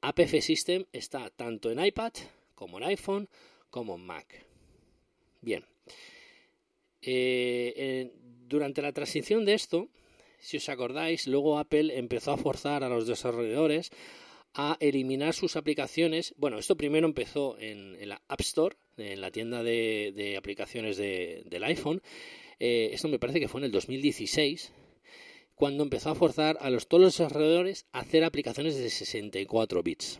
APF 0.02 0.42
System 0.42 0.86
está 0.92 1.30
tanto 1.30 1.72
en 1.72 1.84
iPad 1.84 2.14
como 2.56 2.78
en 2.78 2.84
iPhone 2.86 3.30
como 3.70 3.96
en 3.96 4.06
Mac. 4.06 4.46
Bien. 5.42 5.66
Eh, 7.02 8.12
durante 8.48 8.82
la 8.82 8.92
transición 8.92 9.46
de 9.46 9.54
esto, 9.54 9.90
si 10.40 10.58
os 10.58 10.70
acordáis, 10.70 11.28
luego 11.28 11.58
Apple 11.58 11.98
empezó 11.98 12.32
a 12.32 12.38
forzar 12.38 12.84
a 12.84 12.90
los 12.90 13.08
desarrolladores 13.08 13.92
a 14.54 14.76
eliminar 14.80 15.34
sus 15.34 15.56
aplicaciones. 15.56 16.34
Bueno, 16.38 16.58
esto 16.58 16.76
primero 16.76 17.08
empezó 17.08 17.58
en, 17.60 17.98
la 18.10 18.22
App 18.28 18.42
Store, 18.42 18.76
en 18.98 19.22
la 19.22 19.32
tienda 19.32 19.64
de, 19.64 20.36
aplicaciones 20.38 20.98
del 20.98 21.64
iPhone, 21.64 22.02
eh, 22.64 22.94
esto 22.94 23.08
me 23.08 23.18
parece 23.18 23.40
que 23.40 23.48
fue 23.48 23.60
en 23.60 23.66
el 23.66 23.72
2016, 23.72 24.72
cuando 25.56 25.82
empezó 25.82 26.12
a 26.12 26.16
forzar 26.16 26.60
a 26.62 26.70
los, 26.70 26.88
todos 26.88 27.02
los 27.02 27.18
desarrolladores 27.18 27.88
a 27.92 28.02
hacer 28.02 28.24
aplicaciones 28.24 28.78
de 28.78 28.88
64 28.88 29.82
bits. 29.82 30.20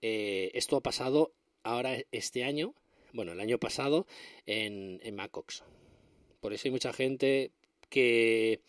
Eh, 0.00 0.50
esto 0.54 0.78
ha 0.78 0.80
pasado 0.80 1.34
ahora 1.62 1.98
este 2.12 2.44
año, 2.44 2.74
bueno, 3.12 3.32
el 3.32 3.40
año 3.40 3.58
pasado, 3.58 4.06
en, 4.46 5.00
en 5.02 5.16
MacOS. 5.16 5.64
Por 6.40 6.54
eso 6.54 6.68
hay 6.68 6.72
mucha 6.72 6.94
gente 6.94 7.50
que 7.90 8.60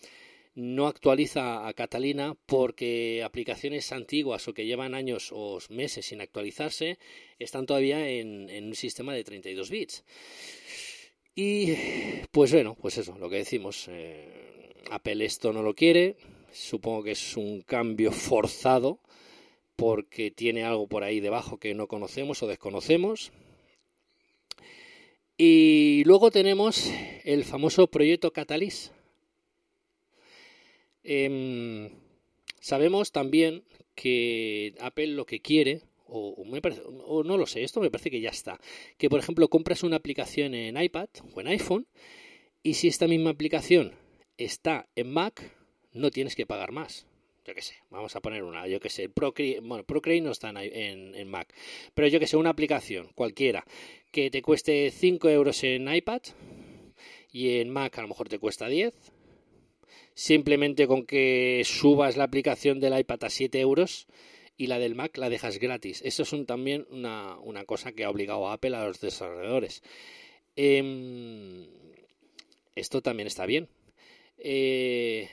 no 0.54 0.88
actualiza 0.88 1.66
a 1.66 1.74
Catalina 1.74 2.36
porque 2.46 3.24
aplicaciones 3.24 3.94
antiguas 3.94 4.50
o 4.50 4.54
que 4.54 4.66
llevan 4.66 4.96
años 4.96 5.30
o 5.32 5.60
meses 5.70 6.08
sin 6.08 6.20
actualizarse 6.20 7.00
están 7.40 7.66
todavía 7.66 8.10
en, 8.10 8.50
en 8.50 8.66
un 8.66 8.76
sistema 8.76 9.14
de 9.14 9.24
32 9.24 9.70
bits. 9.70 10.04
Y 11.36 11.76
pues 12.32 12.54
bueno, 12.54 12.76
pues 12.82 12.98
eso, 12.98 13.18
lo 13.18 13.30
que 13.30 13.38
decimos. 13.38 13.88
Eh, 13.90 14.74
Apple 14.90 15.26
esto 15.26 15.52
no 15.52 15.62
lo 15.62 15.76
quiere. 15.76 16.16
Supongo 16.52 17.04
que 17.04 17.12
es 17.12 17.38
un 17.38 17.62
cambio 17.62 18.12
forzado 18.12 19.00
porque 19.76 20.32
tiene 20.32 20.64
algo 20.64 20.88
por 20.88 21.04
ahí 21.04 21.20
debajo 21.20 21.58
que 21.58 21.74
no 21.74 21.88
conocemos 21.88 22.42
o 22.42 22.48
desconocemos. 22.48 23.32
Y 25.38 26.04
luego 26.06 26.32
tenemos 26.32 26.90
el 27.26 27.44
famoso 27.44 27.88
proyecto 27.88 28.32
Catalyst. 28.32 28.94
Em, 31.04 31.90
sabemos 32.62 33.12
también 33.12 33.64
que 33.96 34.76
Apple 34.80 35.08
lo 35.08 35.26
que 35.26 35.42
quiere 35.42 35.82
o, 36.08 36.44
me 36.46 36.62
parece, 36.62 36.82
o 36.86 37.24
no 37.24 37.38
lo 37.38 37.46
sé, 37.46 37.64
esto 37.64 37.82
me 37.82 37.92
parece 37.92 38.12
que 38.12 38.22
ya 38.22 38.30
está. 38.30 38.60
Que 38.98 39.10
por 39.10 39.20
ejemplo 39.20 39.48
compras 39.50 39.84
una 39.84 39.98
aplicación 39.98 40.54
en 40.54 40.82
iPad 40.82 41.10
o 41.34 41.42
en 41.42 41.48
iPhone 41.48 41.88
y 42.64 42.76
si 42.76 42.88
esta 42.88 43.08
misma 43.08 43.32
aplicación 43.32 43.94
está 44.38 44.88
en 44.96 45.12
Mac, 45.12 45.56
no 45.94 46.12
tienes 46.12 46.36
que 46.36 46.46
pagar 46.46 46.72
más. 46.72 47.08
Yo 47.46 47.54
qué 47.54 47.62
sé, 47.62 47.76
vamos 47.92 48.16
a 48.16 48.22
poner 48.22 48.44
una, 48.44 48.68
yo 48.68 48.80
qué 48.80 48.90
sé, 48.90 49.08
Procreate, 49.08 49.60
bueno, 49.60 49.84
Procreate 49.84 50.22
no 50.22 50.32
está 50.32 50.50
en, 50.50 51.14
en, 51.14 51.28
Mac, 51.28 51.54
pero 51.94 52.08
yo 52.08 52.20
que 52.20 52.26
sé, 52.26 52.38
una 52.38 52.50
aplicación 52.50 53.12
cualquiera 53.14 53.64
que 54.12 54.32
te 54.32 54.42
cueste 54.42 54.90
5 54.90 55.30
euros 55.30 55.64
en 55.64 55.94
iPad 55.94 56.22
y 57.32 57.60
en 57.60 57.70
Mac 57.70 58.00
a 58.00 58.02
lo 58.02 58.08
mejor 58.08 58.30
te 58.30 58.40
cuesta 58.40 58.68
10, 58.68 58.96
simplemente 60.16 60.88
con 60.88 61.06
que 61.06 61.62
subas 61.66 62.18
la 62.18 62.24
aplicación 62.24 62.80
del 62.80 62.98
iPad 62.98 63.26
a 63.26 63.30
7 63.30 63.60
euros, 63.60 64.08
y 64.58 64.68
la 64.68 64.80
del 64.80 64.96
Mac 64.96 65.18
la 65.18 65.30
dejas 65.30 65.60
gratis. 65.60 66.02
Eso 66.04 66.24
es 66.24 66.46
también 66.46 66.88
una, 66.90 67.38
cosa 67.66 67.92
que 67.92 68.04
ha 68.04 68.10
obligado 68.10 68.48
a 68.48 68.54
Apple 68.54 68.76
a 68.76 68.86
los 68.86 69.00
desarrolladores. 69.00 69.84
Em, 70.56 71.68
esto 72.76 73.02
también 73.02 73.28
está 73.28 73.46
bien. 73.46 73.68
Eh, 74.38 75.30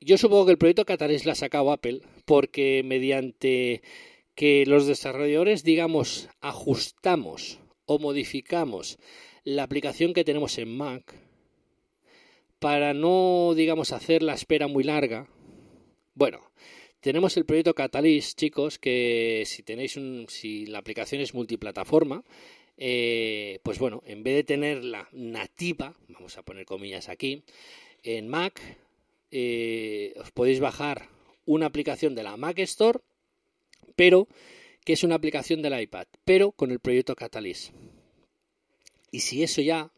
yo 0.00 0.18
supongo 0.18 0.46
que 0.46 0.52
el 0.52 0.58
proyecto 0.58 0.84
Catalyst 0.84 1.24
la 1.24 1.32
ha 1.32 1.36
sacado 1.36 1.72
Apple 1.72 2.00
porque 2.24 2.82
mediante 2.84 3.82
que 4.34 4.66
los 4.66 4.86
desarrolladores, 4.86 5.62
digamos, 5.62 6.28
ajustamos 6.40 7.60
o 7.86 7.98
modificamos 7.98 8.98
la 9.44 9.62
aplicación 9.62 10.12
que 10.12 10.24
tenemos 10.24 10.58
en 10.58 10.76
Mac 10.76 11.14
para 12.58 12.94
no, 12.94 13.52
digamos, 13.54 13.92
hacer 13.92 14.22
la 14.22 14.34
espera 14.34 14.68
muy 14.68 14.84
larga. 14.84 15.28
Bueno, 16.14 16.40
tenemos 17.04 17.36
el 17.36 17.44
proyecto 17.44 17.74
Catalyst, 17.74 18.38
chicos, 18.38 18.78
que 18.78 19.42
si 19.44 19.62
tenéis 19.62 19.98
un, 19.98 20.24
si 20.30 20.64
la 20.64 20.78
aplicación 20.78 21.20
es 21.20 21.34
multiplataforma, 21.34 22.24
eh, 22.78 23.60
pues 23.62 23.78
bueno, 23.78 24.02
en 24.06 24.22
vez 24.22 24.36
de 24.36 24.44
tenerla 24.44 25.10
nativa, 25.12 25.94
vamos 26.08 26.38
a 26.38 26.42
poner 26.42 26.64
comillas 26.64 27.10
aquí, 27.10 27.42
en 28.04 28.26
Mac, 28.26 28.58
eh, 29.30 30.14
os 30.16 30.30
podéis 30.30 30.60
bajar 30.60 31.10
una 31.44 31.66
aplicación 31.66 32.14
de 32.14 32.22
la 32.22 32.38
Mac 32.38 32.58
Store, 32.60 33.00
pero 33.96 34.26
que 34.82 34.94
es 34.94 35.04
una 35.04 35.16
aplicación 35.16 35.60
del 35.60 35.78
iPad, 35.78 36.06
pero 36.24 36.52
con 36.52 36.70
el 36.70 36.80
proyecto 36.80 37.14
Catalyst. 37.14 37.74
Y 39.10 39.20
si 39.20 39.42
eso 39.42 39.60
ya, 39.60 39.92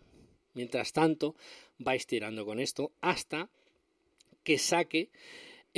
mientras 0.54 0.92
tanto, 0.92 1.36
vais 1.78 2.04
tirando 2.04 2.44
con 2.44 2.58
esto 2.58 2.90
hasta 3.00 3.48
que 4.42 4.58
saque 4.58 5.10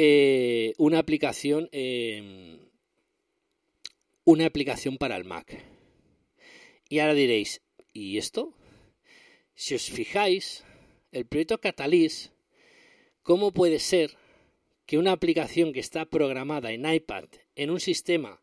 eh, 0.00 0.74
una 0.78 1.00
aplicación 1.00 1.68
em, 1.72 2.60
una 4.22 4.46
aplicación 4.46 4.96
para 4.96 5.16
el 5.16 5.24
Mac. 5.24 5.64
Y 6.88 7.00
ahora 7.00 7.14
diréis, 7.14 7.62
¿y 7.92 8.16
esto? 8.16 8.54
Si 9.56 9.74
os 9.74 9.90
fijáis, 9.90 10.64
el 11.10 11.26
proyecto 11.26 11.60
Catalyst, 11.60 12.32
¿cómo 13.24 13.50
puede 13.50 13.80
ser 13.80 14.16
que 14.86 14.98
una 14.98 15.10
aplicación 15.10 15.72
que 15.72 15.80
está 15.80 16.04
programada 16.04 16.70
en 16.70 16.88
iPad 16.88 17.24
en 17.56 17.70
un 17.70 17.80
sistema 17.80 18.40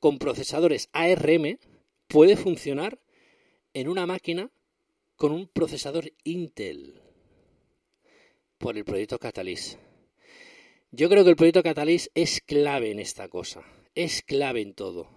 con 0.00 0.18
procesadores 0.18 0.88
ARM 0.92 1.60
puede 2.08 2.36
funcionar 2.36 2.98
en 3.72 3.88
una 3.88 4.04
máquina 4.04 4.50
con 5.14 5.30
un 5.30 5.46
procesador 5.46 6.12
Intel 6.24 7.00
por 8.58 8.76
el 8.76 8.84
proyecto 8.84 9.20
Catalyst. 9.20 9.87
Yo 10.98 11.08
creo 11.08 11.22
que 11.22 11.30
el 11.30 11.36
proyecto 11.36 11.62
Catalyst 11.62 12.08
es 12.16 12.40
clave 12.40 12.90
en 12.90 12.98
esta 12.98 13.28
cosa, 13.28 13.62
es 13.94 14.20
clave 14.22 14.62
en 14.62 14.74
todo. 14.74 15.08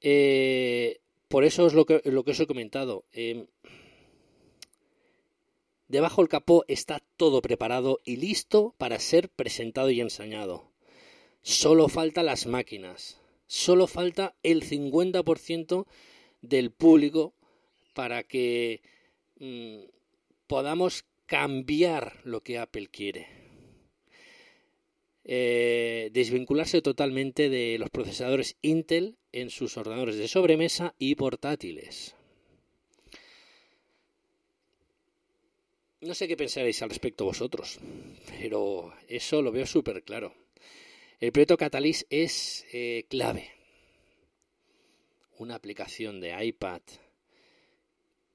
Eh, 0.00 1.00
por 1.28 1.44
eso 1.44 1.66
es 1.66 1.74
lo 1.74 1.84
que, 1.84 2.00
os 2.02 2.40
he 2.40 2.46
comentado. 2.46 3.04
Em, 3.12 3.48
debajo 5.88 6.22
del 6.22 6.30
capó 6.30 6.64
está 6.68 7.02
todo 7.18 7.42
preparado 7.42 8.00
y 8.02 8.16
listo 8.16 8.74
para 8.78 8.98
ser 8.98 9.28
presentado 9.28 9.90
y 9.90 10.00
enseñado. 10.00 10.72
Solo 11.42 11.90
falta 11.90 12.22
las 12.22 12.46
máquinas. 12.46 13.20
Solo 13.46 13.86
falta 13.86 14.34
el 14.42 14.62
50% 14.62 15.84
del 16.40 16.70
público 16.70 17.34
para 17.92 18.22
que 18.22 18.80
mm, 19.38 19.80
podamos 20.46 21.04
cambiar 21.26 22.22
lo 22.24 22.40
que 22.40 22.56
Apple 22.56 22.88
quiere. 22.88 23.47
Eh, 25.30 26.08
desvincularse 26.14 26.80
totalmente 26.80 27.50
de 27.50 27.76
los 27.78 27.90
procesadores 27.90 28.56
Intel 28.62 29.18
en 29.30 29.50
sus 29.50 29.76
ordenadores 29.76 30.16
de 30.16 30.26
sobremesa 30.26 30.94
y 30.98 31.16
portátiles. 31.16 32.16
No 36.00 36.14
sé 36.14 36.28
qué 36.28 36.36
pensaréis 36.38 36.80
al 36.80 36.88
respecto 36.88 37.26
vosotros, 37.26 37.78
pero 38.40 38.94
eso 39.06 39.42
lo 39.42 39.52
veo 39.52 39.66
súper 39.66 40.02
claro. 40.02 40.32
El 41.20 41.30
proyecto 41.32 41.58
Catalyst 41.58 42.06
es 42.08 42.64
eh, 42.72 43.04
clave. 43.10 43.50
Una 45.36 45.56
aplicación 45.56 46.20
de 46.20 46.42
iPad 46.42 46.80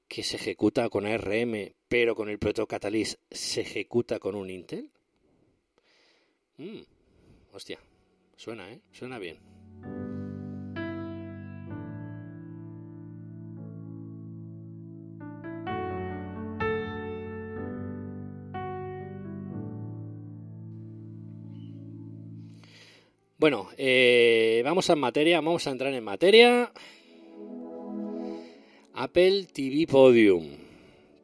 que 0.08 0.22
se 0.22 0.36
ejecuta 0.36 0.90
con 0.90 1.08
ARM, 1.08 1.74
pero 1.88 2.14
con 2.14 2.30
el 2.30 2.38
proyecto 2.38 2.68
Catalyst 2.68 3.20
se 3.32 3.62
ejecuta 3.62 4.20
con 4.20 4.36
un 4.36 4.52
Intel. 4.52 4.93
Mm, 6.58 6.82
hostia, 7.52 7.80
suena, 8.36 8.72
¿eh? 8.72 8.80
Suena 8.92 9.18
bien. 9.18 9.40
Bueno, 23.44 23.68
eh, 23.78 24.62
vamos 24.64 24.90
a 24.90 24.96
materia, 24.96 25.42
vamos 25.42 25.68
a 25.68 25.72
entrar 25.72 25.94
en 25.94 26.04
materia. 26.04 26.72
Apple 28.94 29.48
TV 29.52 29.86
Podium. 29.86 30.50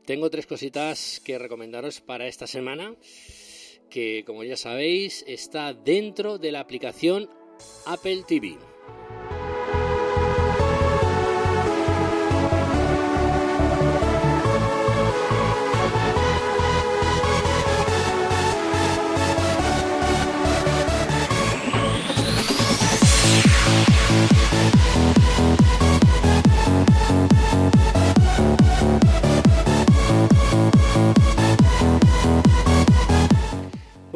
Tengo 0.06 0.30
tres 0.30 0.46
cositas 0.46 1.22
que 1.24 1.38
recomendaros 1.38 2.02
para 2.02 2.28
esta 2.28 2.46
semana, 2.46 2.94
que 3.90 4.24
como 4.26 4.44
ya 4.44 4.58
sabéis 4.58 5.24
está 5.28 5.74
dentro 5.74 6.38
de 6.38 6.52
la 6.52 6.60
aplicación 6.60 7.30
Apple 7.86 8.24
TV. 8.28 8.58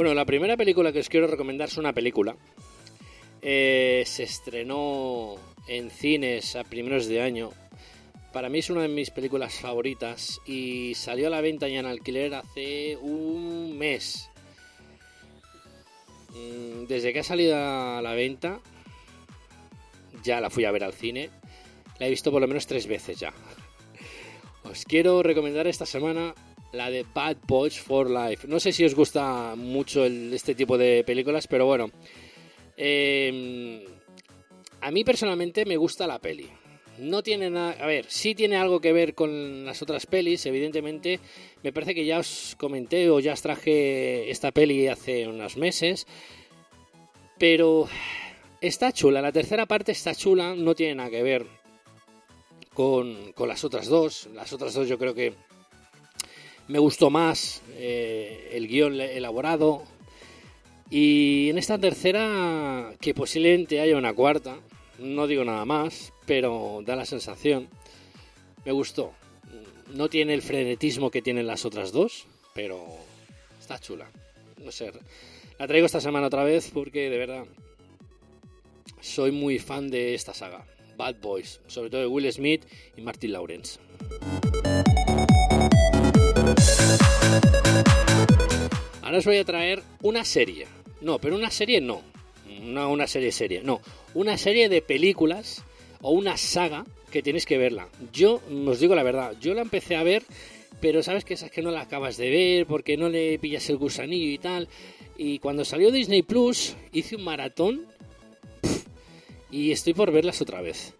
Bueno, 0.03 0.15
la 0.15 0.25
primera 0.25 0.57
película 0.57 0.91
que 0.91 0.99
os 0.99 1.07
quiero 1.07 1.27
recomendar 1.27 1.69
es 1.69 1.77
una 1.77 1.93
película. 1.93 2.35
Eh, 3.41 4.03
se 4.05 4.23
estrenó 4.23 5.35
en 5.65 5.89
cines 5.89 6.57
a 6.57 6.65
primeros 6.65 7.07
de 7.07 7.21
año. 7.21 7.51
Para 8.33 8.49
mí 8.49 8.59
es 8.59 8.69
una 8.69 8.81
de 8.81 8.89
mis 8.89 9.11
películas 9.11 9.53
favoritas 9.53 10.41
y 10.45 10.93
salió 10.95 11.27
a 11.27 11.29
la 11.29 11.39
venta 11.39 11.69
y 11.69 11.77
en 11.77 11.85
alquiler 11.85 12.35
hace 12.35 12.97
un 12.97 13.77
mes. 13.77 14.29
Mm, 16.31 16.83
desde 16.87 17.13
que 17.13 17.19
ha 17.19 17.23
salido 17.23 17.55
a 17.55 18.01
la 18.01 18.13
venta, 18.13 18.59
ya 20.21 20.41
la 20.41 20.49
fui 20.49 20.65
a 20.65 20.71
ver 20.71 20.83
al 20.83 20.91
cine. 20.91 21.29
La 21.97 22.07
he 22.07 22.09
visto 22.09 22.29
por 22.29 22.41
lo 22.41 22.47
menos 22.49 22.67
tres 22.67 22.87
veces 22.87 23.21
ya. 23.21 23.31
Os 24.65 24.83
quiero 24.83 25.23
recomendar 25.23 25.65
esta 25.65 25.85
semana 25.85 26.35
la 26.73 26.89
de 26.89 27.05
Bad 27.13 27.37
Boys 27.47 27.79
for 27.79 28.09
Life. 28.09 28.47
No 28.47 28.59
sé 28.59 28.71
si 28.71 28.83
os 28.83 28.95
gusta 28.95 29.55
mucho 29.55 30.05
este 30.05 30.55
tipo 30.55 30.77
de 30.77 31.03
películas, 31.05 31.47
pero 31.47 31.65
bueno. 31.65 31.91
Em, 32.75 33.81
a 34.81 34.91
mí 34.91 35.03
personalmente 35.03 35.65
me 35.65 35.77
gusta 35.77 36.07
la 36.07 36.19
peli. 36.19 36.49
No 36.97 37.23
tiene 37.23 37.49
nada. 37.49 37.71
A 37.79 37.85
ver, 37.85 38.05
sí 38.09 38.35
tiene 38.35 38.57
algo 38.57 38.81
que 38.81 38.91
ver 38.91 39.13
con 39.13 39.65
las 39.65 39.81
otras 39.81 40.05
pelis, 40.07 40.45
evidentemente. 40.45 41.19
Me 41.61 41.71
parece 41.71 41.95
que 41.95 42.05
ya 42.05 42.19
os 42.19 42.55
comenté 42.57 43.09
o 43.09 43.19
ya 43.19 43.33
os 43.33 43.41
traje 43.41 44.29
esta 44.29 44.51
peli 44.51 44.87
hace 44.87 45.27
unos 45.27 45.57
meses. 45.57 46.07
Pero 47.37 47.87
está 48.61 48.91
chula. 48.91 49.21
La 49.21 49.31
tercera 49.31 49.67
parte 49.67 49.91
está 49.91 50.15
chula, 50.15 50.55
no 50.55 50.73
tiene 50.73 50.95
nada 50.95 51.11
que 51.11 51.23
ver 51.23 51.45
con, 52.73 53.31
con 53.33 53.47
las 53.47 53.63
otras 53.63 53.87
dos. 53.87 54.27
Las 54.33 54.53
otras 54.53 54.73
dos 54.73 54.87
yo 54.87 54.97
creo 54.97 55.13
que 55.13 55.33
me 56.67 56.79
gustó 56.79 57.09
más 57.09 57.61
eh, 57.75 58.51
el 58.53 58.67
guion 58.67 58.99
elaborado. 58.99 59.83
Y 60.89 61.49
en 61.49 61.57
esta 61.57 61.77
tercera, 61.77 62.93
que 63.01 63.13
posiblemente 63.13 63.79
haya 63.79 63.97
una 63.97 64.13
cuarta, 64.13 64.57
no 64.99 65.27
digo 65.27 65.43
nada 65.43 65.65
más, 65.65 66.13
pero 66.25 66.81
da 66.85 66.95
la 66.95 67.05
sensación, 67.05 67.67
me 68.65 68.71
gustó. 68.71 69.13
No 69.93 70.09
tiene 70.09 70.33
el 70.33 70.41
frenetismo 70.41 71.11
que 71.11 71.21
tienen 71.21 71.47
las 71.47 71.65
otras 71.65 71.91
dos, 71.91 72.27
pero 72.53 72.85
está 73.59 73.79
chula. 73.79 74.09
No 74.63 74.71
sé, 74.71 74.91
la 75.59 75.67
traigo 75.67 75.85
esta 75.85 76.01
semana 76.01 76.27
otra 76.27 76.43
vez 76.43 76.71
porque 76.73 77.09
de 77.09 77.17
verdad 77.17 77.45
soy 79.01 79.31
muy 79.31 79.59
fan 79.59 79.89
de 79.89 80.13
esta 80.13 80.33
saga. 80.33 80.65
Bad 80.95 81.15
Boys, 81.21 81.59
sobre 81.67 81.89
todo 81.89 82.01
de 82.01 82.07
Will 82.07 82.31
Smith 82.31 82.65
y 82.95 83.01
Martin 83.01 83.33
Lawrence. 83.33 83.79
Ahora 89.01 89.17
os 89.17 89.25
voy 89.25 89.37
a 89.37 89.45
traer 89.45 89.81
una 90.01 90.25
serie. 90.25 90.67
No, 91.01 91.19
pero 91.19 91.35
una 91.35 91.51
serie 91.51 91.79
no. 91.79 92.01
No 92.61 92.91
una 92.91 93.07
serie 93.07 93.31
serie, 93.31 93.61
no. 93.63 93.81
Una 94.13 94.37
serie 94.37 94.69
de 94.69 94.81
películas 94.81 95.63
o 96.01 96.11
una 96.11 96.37
saga 96.37 96.85
que 97.11 97.21
tienes 97.21 97.45
que 97.45 97.57
verla. 97.57 97.87
Yo 98.11 98.41
os 98.65 98.79
digo 98.79 98.95
la 98.95 99.03
verdad, 99.03 99.35
yo 99.39 99.53
la 99.53 99.61
empecé 99.61 99.95
a 99.95 100.03
ver, 100.03 100.23
pero 100.81 101.03
sabes 101.03 101.23
que 101.23 101.35
esas 101.35 101.51
que 101.51 101.61
no 101.61 101.71
la 101.71 101.81
acabas 101.81 102.17
de 102.17 102.29
ver 102.29 102.65
porque 102.65 102.97
no 102.97 103.09
le 103.09 103.39
pillas 103.39 103.69
el 103.69 103.77
gusanillo 103.77 104.31
y 104.31 104.37
tal. 104.37 104.67
Y 105.17 105.39
cuando 105.39 105.63
salió 105.63 105.91
Disney 105.91 106.23
Plus, 106.23 106.75
hice 106.91 107.15
un 107.15 107.23
maratón 107.23 107.85
y 109.51 109.71
estoy 109.71 109.93
por 109.93 110.11
verlas 110.11 110.41
otra 110.41 110.61
vez. 110.61 110.93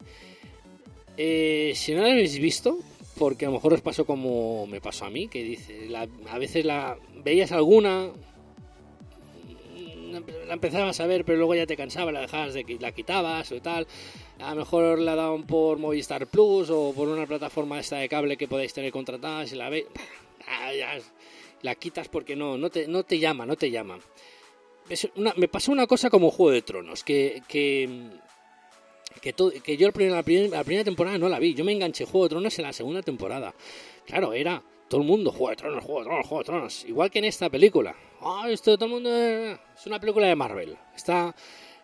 Eh, 1.18 1.74
si 1.76 1.94
no 1.94 2.02
las 2.02 2.12
habéis 2.12 2.40
visto, 2.40 2.80
porque 3.18 3.46
a 3.46 3.50
lo 3.50 3.56
mejor 3.56 3.74
os 3.74 3.82
pasó 3.82 4.06
como 4.06 4.68
me 4.68 4.82
pasó 4.82 5.06
a 5.06 5.10
mí, 5.10 5.28
que 5.28 5.44
dice, 5.44 5.90
a 6.30 6.38
veces 6.38 6.66
la 6.66 6.98
veías 7.24 7.52
alguna, 7.52 8.10
la 10.48 10.54
empezabas 10.54 11.00
a 11.00 11.08
ver, 11.08 11.26
pero 11.26 11.38
luego 11.38 11.56
ya 11.56 11.66
te 11.66 11.78
cansaba, 11.78 12.12
la 12.12 12.22
dejabas 12.22 12.54
de 12.54 12.78
la 12.80 12.92
quitabas 12.92 13.52
o 13.52 13.62
tal. 13.62 13.88
A 14.40 14.52
lo 14.52 14.62
mejor 14.62 15.00
la 15.00 15.16
daban 15.16 15.44
por 15.44 15.78
Movistar 15.78 16.28
Plus 16.28 16.70
o 16.70 16.94
por 16.96 17.08
una 17.08 17.26
plataforma 17.26 17.80
esta 17.80 17.98
de 17.98 18.10
cable 18.10 18.38
que 18.38 18.48
podéis 18.48 18.74
tener 18.74 18.92
contratada, 18.92 19.46
si 19.48 19.56
la 19.56 19.70
veis, 19.70 19.86
la 21.62 21.76
quitas 21.76 22.10
porque 22.10 22.36
no, 22.36 22.58
no 22.58 22.70
te, 22.70 22.88
no 22.88 23.04
te 23.04 23.20
llama, 23.20 23.46
no 23.46 23.56
te 23.56 23.72
llama. 23.72 24.00
me 25.38 25.48
pasó 25.48 25.72
una 25.72 25.88
cosa 25.88 26.10
como 26.10 26.32
Juego 26.32 26.52
de 26.52 26.62
Tronos, 26.62 27.04
que, 27.04 27.42
que 27.48 27.90
que, 29.22 29.78
yo 29.78 29.88
la 29.88 29.94
primera, 29.94 30.16
la, 30.16 30.64
primera, 30.64 30.84
temporada 30.84 31.18
no 31.18 31.30
la 31.30 31.40
vi. 31.40 31.54
Yo 31.54 31.64
me 31.64 31.72
enganché 31.72 32.06
Juego 32.06 32.26
de 32.26 32.30
Tronos 32.30 32.60
en 32.60 32.66
la 32.66 32.74
segunda 32.74 33.02
temporada. 33.02 33.54
Claro, 34.06 34.34
era 34.34 34.64
todo 34.90 35.02
el 35.02 35.08
mundo 35.08 35.32
Juego 35.32 35.50
de 35.50 35.56
Tronos, 35.56 35.84
Juego 35.84 36.00
de 36.00 36.06
Tronos, 36.06 36.28
Juego 36.28 36.44
de 36.44 36.46
Tronos. 36.46 36.86
Igual 36.86 37.12
que 37.12 37.20
en 37.20 37.26
esta 37.26 37.50
película. 37.50 37.96
Ah, 38.22 38.48
esto 38.50 38.76
todo 38.78 38.86
el 38.86 38.92
mundo 38.92 39.16
es 39.16 39.86
una 39.86 40.00
película 40.00 40.28
de 40.28 40.36
Marvel. 40.36 40.78
Está, 40.96 41.36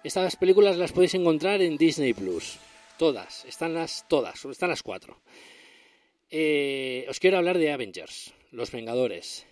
estas 0.04 0.36
películas 0.36 0.78
las 0.78 0.92
podéis 0.92 1.16
encontrar 1.16 1.62
en 1.62 1.78
Disney 1.78 2.14
Plus. 2.14 2.58
Todas, 2.98 3.46
están 3.46 3.74
las 3.74 4.06
todas, 4.08 4.44
están 4.46 4.70
las 4.70 4.84
cuatro. 4.84 5.22
Eh, 6.30 7.06
os 7.10 7.20
quiero 7.20 7.38
hablar 7.38 7.58
de 7.58 7.72
Avengers, 7.72 8.34
Los 8.52 8.72
Vengadores. 8.72 9.48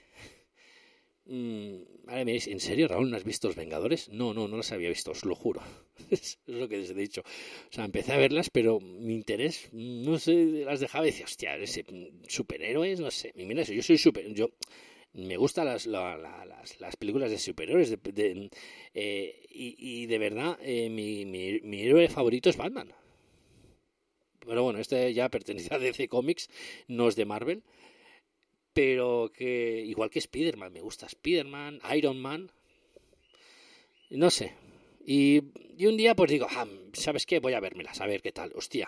Mm, 1.30 1.84
¿en 2.08 2.60
serio, 2.60 2.88
Raúl, 2.88 3.10
no 3.12 3.18
has 3.18 3.26
visto 3.26 3.48
Los 3.48 3.58
Vengadores? 3.58 4.10
No, 4.10 4.34
no, 4.34 4.48
no 4.48 4.58
las 4.58 4.72
había 4.72 4.90
visto, 4.90 5.12
os 5.12 5.26
lo 5.26 5.36
juro. 5.36 5.62
es 6.10 6.40
lo 6.46 6.68
que 6.70 6.78
les 6.78 6.92
he 6.92 6.94
dicho. 6.94 7.22
O 7.22 7.74
sea, 7.74 7.86
empecé 7.86 8.14
a 8.14 8.18
verlas, 8.18 8.50
pero 8.50 8.80
mi 8.80 9.14
interés, 9.14 9.70
no 9.74 10.18
sé, 10.20 10.64
las 10.66 10.80
dejaba 10.80 11.06
y 11.06 11.12
decía, 11.12 11.26
hostia, 11.26 11.58
ese, 11.58 11.86
superhéroes, 12.28 13.00
no 13.00 13.12
sé. 13.12 13.34
Mira 13.36 13.62
eso, 13.62 13.74
yo 13.74 13.84
soy 13.84 13.98
super. 13.98 14.34
Yo, 14.34 14.52
me 15.14 15.36
gustan 15.36 15.66
las, 15.66 15.86
las, 15.86 16.96
películas 16.98 17.32
de 17.32 17.40
superhéroes 17.40 17.94
eh, 18.94 19.46
y, 19.50 20.06
de 20.06 20.18
verdad 20.20 20.58
eh, 20.62 20.90
mi, 20.90 21.26
mi, 21.26 21.60
mi, 21.62 21.82
héroe 21.82 22.08
favorito 22.08 22.50
es 22.50 22.58
Batman. 22.58 22.94
Pero 24.46 24.64
bueno, 24.64 24.80
este 24.80 25.14
ya 25.14 25.28
pertenece 25.30 25.74
a 25.74 25.80
DC 25.80 26.08
Comics, 26.08 26.50
no 26.88 27.10
es 27.10 27.16
de 27.16 27.26
Marvel 27.26 27.64
pero 28.78 29.32
que 29.34 29.84
igual 29.88 30.12
que 30.12 30.20
Spider-Man, 30.20 30.72
me 30.72 30.82
gusta 30.82 31.08
Spider-Man, 31.08 31.82
Iron 31.96 32.22
Man, 32.22 32.52
no 34.12 34.30
sé. 34.30 34.54
Y, 35.04 35.40
un 35.84 35.98
día 35.98 36.14
pues 36.14 36.30
digo, 36.30 36.46
ah, 36.48 36.68
¿sabes 36.94 37.26
qué? 37.26 37.40
Voy 37.40 37.54
a 37.54 37.60
vérmelas, 37.60 38.02
a 38.02 38.06
ver 38.06 38.22
qué 38.22 38.32
tal. 38.32 38.52
Hostia, 38.54 38.88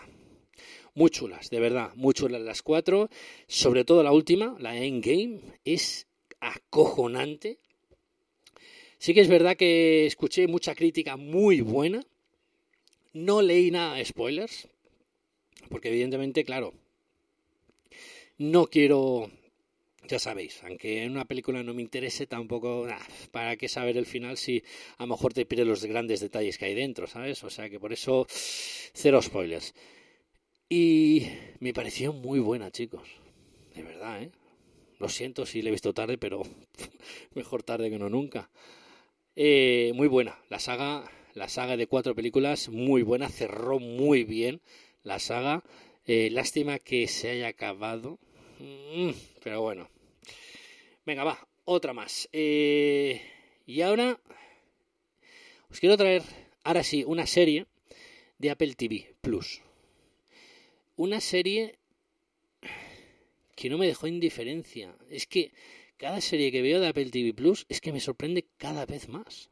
muy 0.94 1.10
chulas, 1.10 1.50
de 1.50 1.60
verdad, 1.60 1.92
muy 1.96 2.14
chulas 2.14 2.40
las 2.44 2.62
cuatro, 2.62 3.10
sobre 3.48 3.84
todo 3.84 4.04
la 4.04 4.12
última, 4.12 4.56
la 4.60 4.78
Endgame, 4.78 5.40
es 5.66 6.06
acojonante. 6.40 7.58
Sí 9.00 9.16
que 9.16 9.22
es 9.22 9.28
verdad 9.28 9.58
que 9.58 10.06
escuché 10.06 10.46
mucha 10.46 10.76
crítica 10.76 11.18
muy 11.18 11.62
buena, 11.62 12.06
no 13.14 13.42
leí 13.42 13.72
nada 13.72 13.96
de 13.96 14.06
spoilers, 14.06 14.68
porque 15.68 15.90
evidentemente, 15.90 16.44
claro, 16.44 16.76
no 18.38 18.68
quiero 18.68 19.32
ya 20.10 20.18
sabéis, 20.18 20.62
aunque 20.64 21.03
en 21.03 21.12
una 21.12 21.26
película 21.26 21.62
no 21.62 21.76
me 21.76 21.84
interese, 21.84 22.26
tampoco, 22.26 22.88
¿para 23.32 23.55
qué 23.57 23.70
saber 23.70 23.95
el 23.95 24.07
final 24.07 24.38
si 24.38 24.64
a 24.97 25.03
lo 25.03 25.10
mejor 25.10 25.34
te 25.34 25.45
pide 25.45 25.66
los 25.66 25.86
grandes 25.86 26.20
detalles 26.20 26.57
que 26.57 26.66
hay 26.66 26.74
dentro, 26.74 27.05
¿sabes? 27.05 27.43
O 27.43 27.49
sea 27.51 27.70
que 27.70 27.80
por 27.80 27.93
eso, 27.93 28.26
cero 28.30 29.22
spoilers. 29.22 29.76
Y 30.68 31.28
me 31.60 31.74
pareció 31.74 32.12
muy 32.12 32.39
buena, 32.39 32.72
chicos. 32.72 33.07
De 33.76 33.84
verdad, 33.84 34.24
¿eh? 34.24 34.32
Lo 34.97 35.10
siento 35.10 35.45
si 35.45 35.62
la 35.62 35.70
he 35.70 35.72
visto 35.72 35.93
tarde, 35.93 36.18
pero 36.18 36.41
mejor 37.36 37.62
tarde 37.62 37.91
que 37.91 37.99
no 37.99 38.10
nunca. 38.10 38.49
Eh, 39.36 39.91
muy 39.93 40.07
buena. 40.07 40.39
La 40.49 40.60
saga, 40.60 41.10
la 41.36 41.49
saga 41.49 41.78
de 41.78 41.86
cuatro 41.86 42.16
películas, 42.16 42.70
muy 42.70 43.03
buena. 43.03 43.30
Cerró 43.30 43.80
muy 43.80 44.24
bien 44.24 44.62
la 45.03 45.20
saga. 45.20 45.64
Eh, 46.07 46.30
lástima 46.32 46.80
que 46.80 47.07
se 47.07 47.30
haya 47.30 47.47
acabado. 47.47 48.18
Mm, 48.60 49.12
pero 49.43 49.62
bueno, 49.62 49.89
Venga, 51.05 51.23
va, 51.23 51.47
otra 51.65 51.93
más. 51.93 52.30
Eh, 52.32 53.21
y 53.65 53.82
ahora 53.82 54.19
os 55.69 55.80
quiero 55.80 55.97
traer, 55.97 56.23
ahora 56.63 56.84
sí, 56.84 57.03
una 57.05 57.27
serie 57.27 57.67
de 58.39 58.49
Apple 58.49 58.73
TV 58.75 59.13
Plus. 59.21 59.61
Una 60.95 61.21
serie 61.21 61.77
que 63.55 63.69
no 63.69 63.77
me 63.77 63.88
dejó 63.88 64.07
indiferencia. 64.07 64.95
Es 65.09 65.27
que 65.27 65.53
cada 65.97 66.21
serie 66.21 66.51
que 66.51 66.61
veo 66.61 66.80
de 66.80 66.88
Apple 66.88 67.11
TV 67.11 67.34
Plus 67.34 67.65
es 67.69 67.82
que 67.82 67.93
me 67.93 67.99
sorprende 67.99 68.47
cada 68.57 68.86
vez 68.86 69.07
más. 69.09 69.49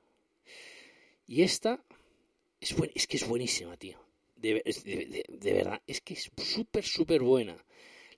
Y 1.28 1.44
esta 1.44 1.84
es, 2.60 2.76
es 2.96 3.06
que 3.06 3.18
es 3.18 3.28
buenísima, 3.28 3.78
tío. 3.78 4.00
De, 4.36 4.64
de 5.28 5.54
verdad, 5.54 5.82
es 5.88 6.02
que 6.02 6.14
es 6.14 6.32
súper, 6.38 6.84
súper 6.84 7.22
buena. 7.22 7.66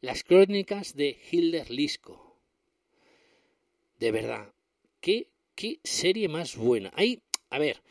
Las 0.02 0.24
crónicas 0.24 0.96
de 0.96 1.20
Hilder 1.32 1.70
Lisco 1.70 2.29
de 4.00 4.12
verdad, 4.12 4.54
qué, 5.02 5.28
qué 5.56 5.80
serie 5.84 6.28
más 6.28 6.56
buena. 6.56 6.92
Ahí, 6.96 7.22
a 7.50 7.60
ver, 7.60 7.82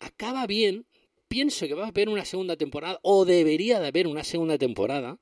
acaba 0.00 0.46
bien. 0.46 0.86
Pienso 1.28 1.66
que 1.66 1.74
va 1.74 1.84
a 1.84 1.88
haber 1.88 2.08
una 2.08 2.24
segunda 2.24 2.56
temporada, 2.56 3.00
o 3.02 3.24
debería 3.24 3.80
de 3.80 3.88
haber 3.88 4.06
una 4.06 4.22
segunda 4.22 4.58
temporada, 4.58 5.18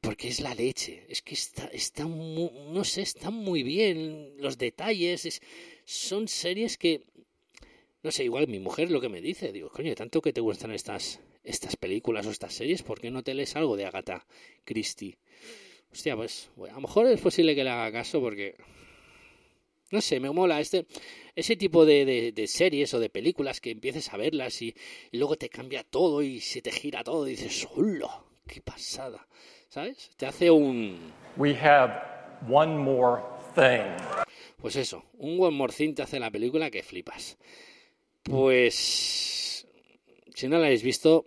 porque 0.00 0.28
es 0.28 0.40
la 0.40 0.54
leche. 0.54 1.04
Es 1.08 1.20
que 1.20 1.34
está, 1.34 1.66
está 1.66 2.04
no 2.04 2.84
sé, 2.84 3.02
están 3.02 3.34
muy 3.34 3.62
bien 3.62 4.34
los 4.38 4.56
detalles. 4.56 5.40
son 5.84 6.28
series 6.28 6.78
que, 6.78 7.02
no 8.02 8.12
sé, 8.12 8.24
igual 8.24 8.46
mi 8.46 8.60
mujer 8.60 8.90
lo 8.90 9.00
que 9.00 9.08
me 9.08 9.20
dice, 9.20 9.52
digo, 9.52 9.68
coño, 9.70 9.94
tanto 9.94 10.22
que 10.22 10.32
te 10.32 10.40
gustan 10.40 10.70
estas, 10.70 11.20
estas 11.42 11.76
películas 11.76 12.26
o 12.26 12.30
estas 12.30 12.54
series, 12.54 12.82
¿por 12.82 13.00
qué 13.00 13.10
no 13.10 13.22
te 13.24 13.34
lees 13.34 13.56
algo 13.56 13.76
de 13.76 13.86
Agatha 13.86 14.24
Christie? 14.64 15.18
Hostia, 15.90 16.16
pues 16.16 16.50
a 16.70 16.74
lo 16.74 16.80
mejor 16.80 17.06
es 17.06 17.20
posible 17.20 17.54
que 17.54 17.64
le 17.64 17.70
haga 17.70 17.90
caso 17.90 18.20
porque 18.20 18.56
no 19.94 20.00
sé, 20.00 20.18
me 20.18 20.30
mola 20.30 20.60
este, 20.60 20.86
ese 21.36 21.54
tipo 21.54 21.86
de, 21.86 22.32
de, 22.32 22.46
series 22.48 22.92
o 22.94 23.00
de 23.00 23.08
películas 23.08 23.60
que 23.60 23.70
empieces 23.70 24.12
a 24.12 24.16
verlas 24.16 24.60
y, 24.60 24.74
luego 25.12 25.36
te 25.36 25.48
cambia 25.48 25.84
todo 25.84 26.20
y 26.20 26.40
se 26.40 26.60
te 26.60 26.72
gira 26.72 27.04
todo 27.04 27.26
y 27.28 27.30
dices, 27.30 27.66
¡hola! 27.74 28.24
¡Qué 28.46 28.60
pasada! 28.60 29.26
¿Sabes? 29.68 30.10
Te 30.16 30.26
hace 30.26 30.50
un... 30.50 31.12
We 31.36 31.56
have 31.56 31.94
one 32.50 32.76
more 32.76 33.22
thing. 33.54 33.96
Pues 34.58 34.76
eso, 34.76 35.04
un 35.18 35.38
buen 35.38 35.54
morcín 35.54 35.94
te 35.94 36.02
hace 36.02 36.18
la 36.18 36.30
película 36.30 36.70
que 36.70 36.82
flipas. 36.82 37.38
Pues... 38.24 39.66
Si 40.34 40.48
no 40.48 40.58
la 40.58 40.66
habéis 40.66 40.82
visto, 40.82 41.24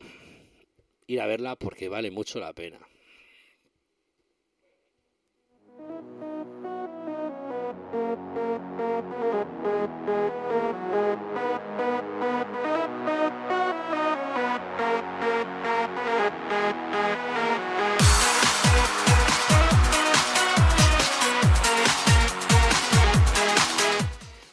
ir 1.08 1.22
a 1.22 1.26
verla 1.26 1.56
porque 1.56 1.88
vale 1.88 2.12
mucho 2.12 2.40
la 2.40 2.52
pena. 2.52 2.80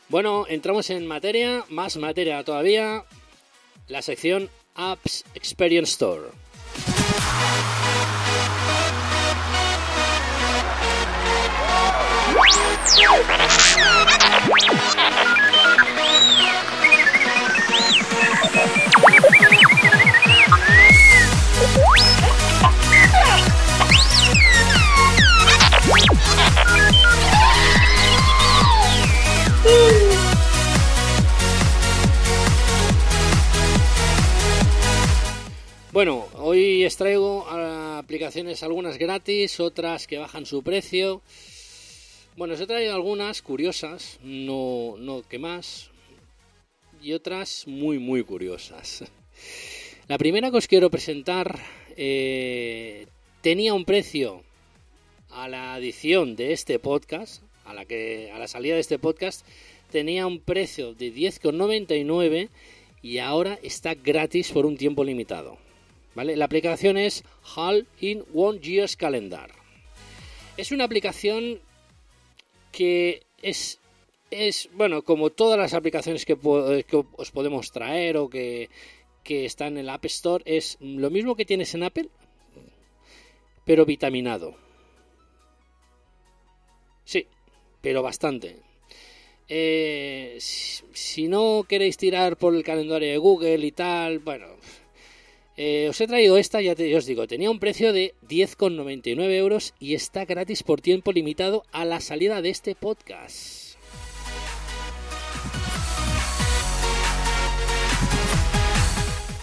Bueno, 0.09 0.47
entramos 0.49 0.91
en 0.91 1.09
materia, 1.09 1.64
más 1.70 1.97
materia 1.97 2.45
todavía, 2.45 3.05
la 3.89 4.01
sección 4.01 4.49
Apps 4.76 5.24
Experience 5.35 5.91
Store. 5.91 6.28
Bueno, 35.93 36.26
hoy 36.39 36.85
extraigo 36.85 37.49
aplicaciones 37.49 38.64
algunas 38.64 38.99
gratis, 38.99 39.61
otras 39.61 40.09
que 40.09 40.18
bajan 40.18 40.45
su 40.45 40.64
precio. 40.64 41.22
Bueno, 42.37 42.55
os 42.55 42.61
he 42.61 42.66
traído 42.66 42.97
algunas 42.97 43.43
curiosas, 43.43 44.18
no, 44.20 44.97
no 44.99 45.22
que 45.22 45.39
más, 45.39 45.91
y 47.01 47.12
otras 47.12 47.62
muy, 47.68 48.01
muy 48.01 48.24
curiosas. 48.24 49.05
La 50.09 50.18
primera 50.18 50.51
que 50.51 50.57
os 50.57 50.66
quiero 50.66 50.91
presentar 50.91 51.61
eh, 51.97 53.07
tenía 53.41 53.72
un 53.72 53.85
precio 53.85 54.43
a 55.30 55.47
la 55.47 55.78
edición 55.78 56.35
de 56.35 56.53
este 56.53 56.80
podcast, 56.80 57.41
a 57.64 57.72
la, 57.72 57.85
que, 57.85 58.32
a 58.35 58.39
la 58.41 58.49
salida 58.49 58.74
de 58.74 58.80
este 58.80 58.99
podcast, 58.99 59.47
tenía 59.93 60.26
un 60.26 60.41
precio 60.41 60.93
de 60.93 61.14
10,99 61.14 62.49
y 63.01 63.18
ahora 63.18 63.61
está 63.62 63.95
gratis 63.95 64.51
por 64.51 64.66
un 64.66 64.76
tiempo 64.76 65.05
limitado. 65.05 65.57
La 66.16 66.45
aplicación 66.45 66.99
es 66.99 67.22
Hall 67.55 67.87
in 68.01 68.24
One 68.35 68.59
Year's 68.59 68.97
Calendar. 68.97 69.53
Es 70.57 70.72
una 70.72 70.82
aplicación 70.82 71.61
que 72.75 73.22
es, 73.41 73.79
es 74.31 74.68
bueno, 74.72 75.03
como 75.03 75.31
todas 75.31 75.59
las 75.59 75.75
aplicaciones 75.75 76.25
que, 76.25 76.37
os 76.43 77.31
podemos 77.31 77.70
traer 77.70 78.16
o 78.16 78.29
que, 78.29 78.68
que 79.22 79.45
están 79.45 79.75
en 79.75 79.79
el 79.79 79.89
App 79.91 80.05
Store, 80.07 80.43
es 80.45 80.77
lo 80.81 81.09
mismo 81.11 81.37
que 81.37 81.45
tienes 81.45 81.72
en 81.75 81.85
Apple, 81.85 82.09
pero 83.64 83.87
vitaminado. 83.87 84.57
Sí, 87.05 87.29
pero 87.81 88.03
bastante. 88.03 88.57
Eh, 89.49 90.39
si, 90.41 91.29
no 91.29 91.64
queréis 91.68 91.97
tirar 91.97 92.37
por 92.37 92.57
el 92.57 92.64
calendario 92.64 93.11
de 93.11 93.18
Google 93.18 93.64
y 93.66 93.72
tal, 93.72 94.18
bueno, 94.18 94.47
eh, 95.57 95.87
os 95.89 96.01
he 96.01 96.07
traído 96.07 96.37
esta, 96.37 96.61
ya, 96.61 96.75
os 96.97 97.07
digo, 97.07 97.27
tenía 97.27 97.51
un 97.51 97.61
precio 97.61 97.93
de 97.93 98.15
10,99 98.29 99.31
euros 99.33 99.75
y 99.79 99.95
está 99.95 100.25
gratis 100.25 100.63
por 100.63 100.81
tiempo 100.81 101.13
limitado 101.13 101.65
a 101.71 101.85
la 101.85 102.01
salida 102.01 102.43
de 102.43 102.51
este 102.51 102.75
podcast. 102.75 103.77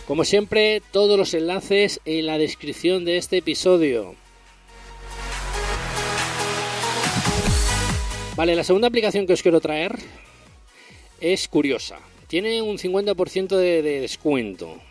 Como 0.05 0.25
siempre, 0.25 0.81
todos 0.91 1.17
los 1.17 1.33
enlaces 1.33 2.01
en 2.03 2.25
la 2.25 2.37
descripción 2.37 3.05
de 3.05 3.15
este 3.15 3.37
episodio. 3.37 4.15
Vale, 8.35 8.55
la 8.55 8.65
segunda 8.65 8.89
aplicación 8.89 9.25
que 9.25 9.31
os 9.33 9.41
quiero 9.41 9.61
traer 9.61 9.95
es 11.21 11.47
curiosa. 11.47 11.99
Tiene 12.27 12.61
un 12.61 12.77
50% 12.77 13.55
de, 13.55 13.81
de, 13.81 14.01
descuento. 14.01 14.81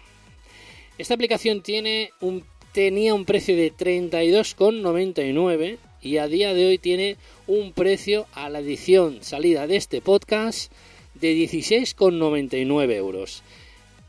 Esta 1.01 1.14
aplicación 1.14 1.62
tiene 1.62 2.12
un, 2.20 2.44
tenía 2.72 3.14
un 3.14 3.24
precio 3.24 3.57
de 3.57 3.72
32,99 3.72 5.78
y 6.03 6.18
a 6.18 6.28
día 6.28 6.53
de 6.53 6.66
hoy 6.66 6.76
tiene 6.76 7.16
un 7.46 7.72
precio 7.72 8.26
a 8.34 8.51
la 8.51 8.59
edición 8.59 9.22
salida 9.22 9.66
de 9.66 9.76
este 9.76 10.03
podcast 10.03 10.70
de 11.14 11.34
16,99 11.34 12.92
euros 12.92 13.42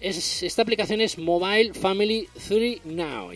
esta 0.01 0.63
aplicación 0.63 0.99
es 0.99 1.17
Mobile 1.17 1.73
Family 1.73 2.27
3 2.47 2.85
Now. 2.85 3.31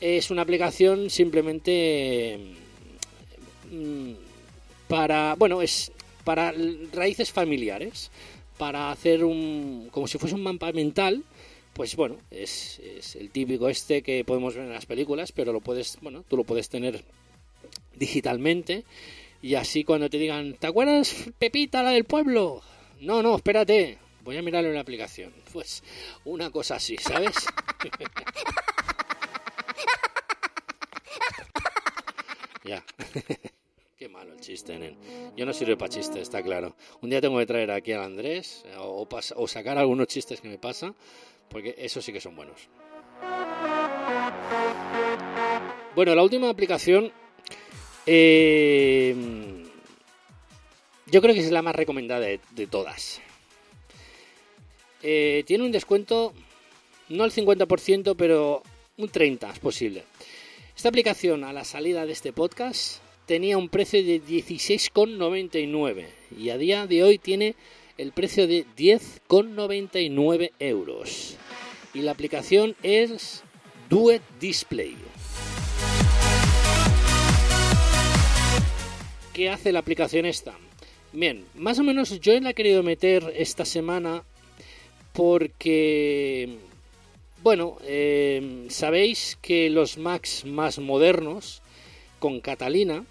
Es 0.00 0.30
una 0.30 0.42
aplicación 0.42 1.10
simplemente 1.10 2.38
mm, 3.70 4.12
para, 4.88 5.34
bueno, 5.34 5.60
es 5.60 5.92
para 6.24 6.54
raíces 6.92 7.30
familiares, 7.30 8.10
para 8.56 8.90
hacer 8.90 9.22
un, 9.22 9.88
como 9.90 10.08
si 10.08 10.16
fuese 10.16 10.34
un 10.34 10.42
mapa 10.42 10.72
mental, 10.72 11.24
pues 11.80 11.96
bueno, 11.96 12.18
es, 12.30 12.78
es, 12.80 13.16
el 13.16 13.30
típico 13.30 13.70
este 13.70 14.02
que 14.02 14.22
podemos 14.22 14.54
ver 14.54 14.66
en 14.66 14.72
las 14.74 14.84
películas, 14.84 15.32
pero 15.32 15.50
lo 15.50 15.62
puedes, 15.62 15.96
bueno, 16.02 16.26
tú 16.28 16.36
lo 16.36 16.44
puedes 16.44 16.68
tener 16.68 17.02
digitalmente 17.94 18.84
y 19.40 19.54
así 19.54 19.82
cuando 19.82 20.10
te 20.10 20.18
digan, 20.18 20.58
¿te 20.58 20.66
acuerdas 20.66 21.30
Pepita, 21.38 21.82
la 21.82 21.92
del 21.92 22.04
pueblo? 22.04 22.60
No, 23.00 23.22
no, 23.22 23.34
espérate, 23.34 23.96
Voy 24.24 24.36
a 24.36 24.42
mirarlo 24.42 24.68
en 24.68 24.74
la 24.74 24.82
aplicación. 24.82 25.32
Pues 25.54 25.82
una 26.26 26.50
cosa 26.50 26.74
así, 26.74 26.98
¿sabes? 26.98 27.34
ya. 32.64 32.84
Qué 33.96 34.10
malo 34.10 34.34
el 34.34 34.40
chiste, 34.40 34.78
nen. 34.78 34.98
Yo 35.34 35.46
no 35.46 35.54
sirve 35.54 35.78
para 35.78 35.88
chistes, 35.88 36.20
está 36.20 36.42
claro. 36.42 36.76
Un 37.00 37.08
día 37.08 37.22
tengo 37.22 37.38
que 37.38 37.46
traer 37.46 37.70
aquí 37.70 37.92
al 37.92 38.02
Andrés 38.02 38.64
eh, 38.66 38.76
o, 38.78 39.08
o 39.36 39.48
sacar 39.48 39.78
algunos 39.78 40.08
chistes 40.08 40.42
que 40.42 40.48
me 40.48 40.58
pasa, 40.58 40.94
porque 41.50 41.74
esos 41.76 42.04
sí 42.04 42.12
que 42.12 42.20
son 42.20 42.34
buenos. 42.36 42.68
Bueno, 45.94 46.14
la 46.14 46.22
última 46.22 46.48
aplicación 46.48 47.12
eh, 48.06 49.14
yo 51.06 51.20
creo 51.20 51.34
que 51.34 51.40
es 51.40 51.50
la 51.50 51.62
más 51.62 51.74
recomendada 51.74 52.26
de 52.26 52.66
todas. 52.70 53.20
Eh, 55.02 55.44
tiene 55.46 55.64
un 55.64 55.72
descuento, 55.72 56.32
no 57.08 57.24
al 57.24 57.32
50%, 57.32 58.14
pero 58.16 58.62
un 58.98 59.08
30% 59.10 59.52
es 59.52 59.58
posible. 59.58 60.04
Esta 60.76 60.88
aplicación 60.88 61.44
a 61.44 61.52
la 61.52 61.64
salida 61.64 62.06
de 62.06 62.12
este 62.12 62.32
podcast 62.32 63.00
tenía 63.26 63.58
un 63.58 63.68
precio 63.68 64.02
de 64.02 64.22
16,99 64.22 66.06
y 66.38 66.50
a 66.50 66.58
día 66.58 66.86
de 66.86 67.02
hoy 67.02 67.18
tiene 67.18 67.54
el 68.00 68.12
precio 68.12 68.46
de 68.46 68.64
10,99 68.78 70.52
euros. 70.58 71.36
Y 71.92 72.00
la 72.00 72.12
aplicación 72.12 72.74
es 72.82 73.42
Duet 73.90 74.22
Display. 74.40 74.96
¿Qué 79.34 79.50
hace 79.50 79.70
la 79.70 79.80
aplicación 79.80 80.24
esta? 80.24 80.56
Bien, 81.12 81.44
más 81.54 81.78
o 81.78 81.82
menos 81.82 82.18
yo 82.20 82.40
la 82.40 82.50
he 82.50 82.54
querido 82.54 82.82
meter 82.82 83.34
esta 83.36 83.66
semana 83.66 84.24
porque, 85.12 86.56
bueno, 87.42 87.76
eh, 87.82 88.64
sabéis 88.70 89.36
que 89.42 89.68
los 89.68 89.98
Macs 89.98 90.46
más 90.46 90.78
modernos, 90.78 91.60
con 92.18 92.40
Catalina, 92.40 93.04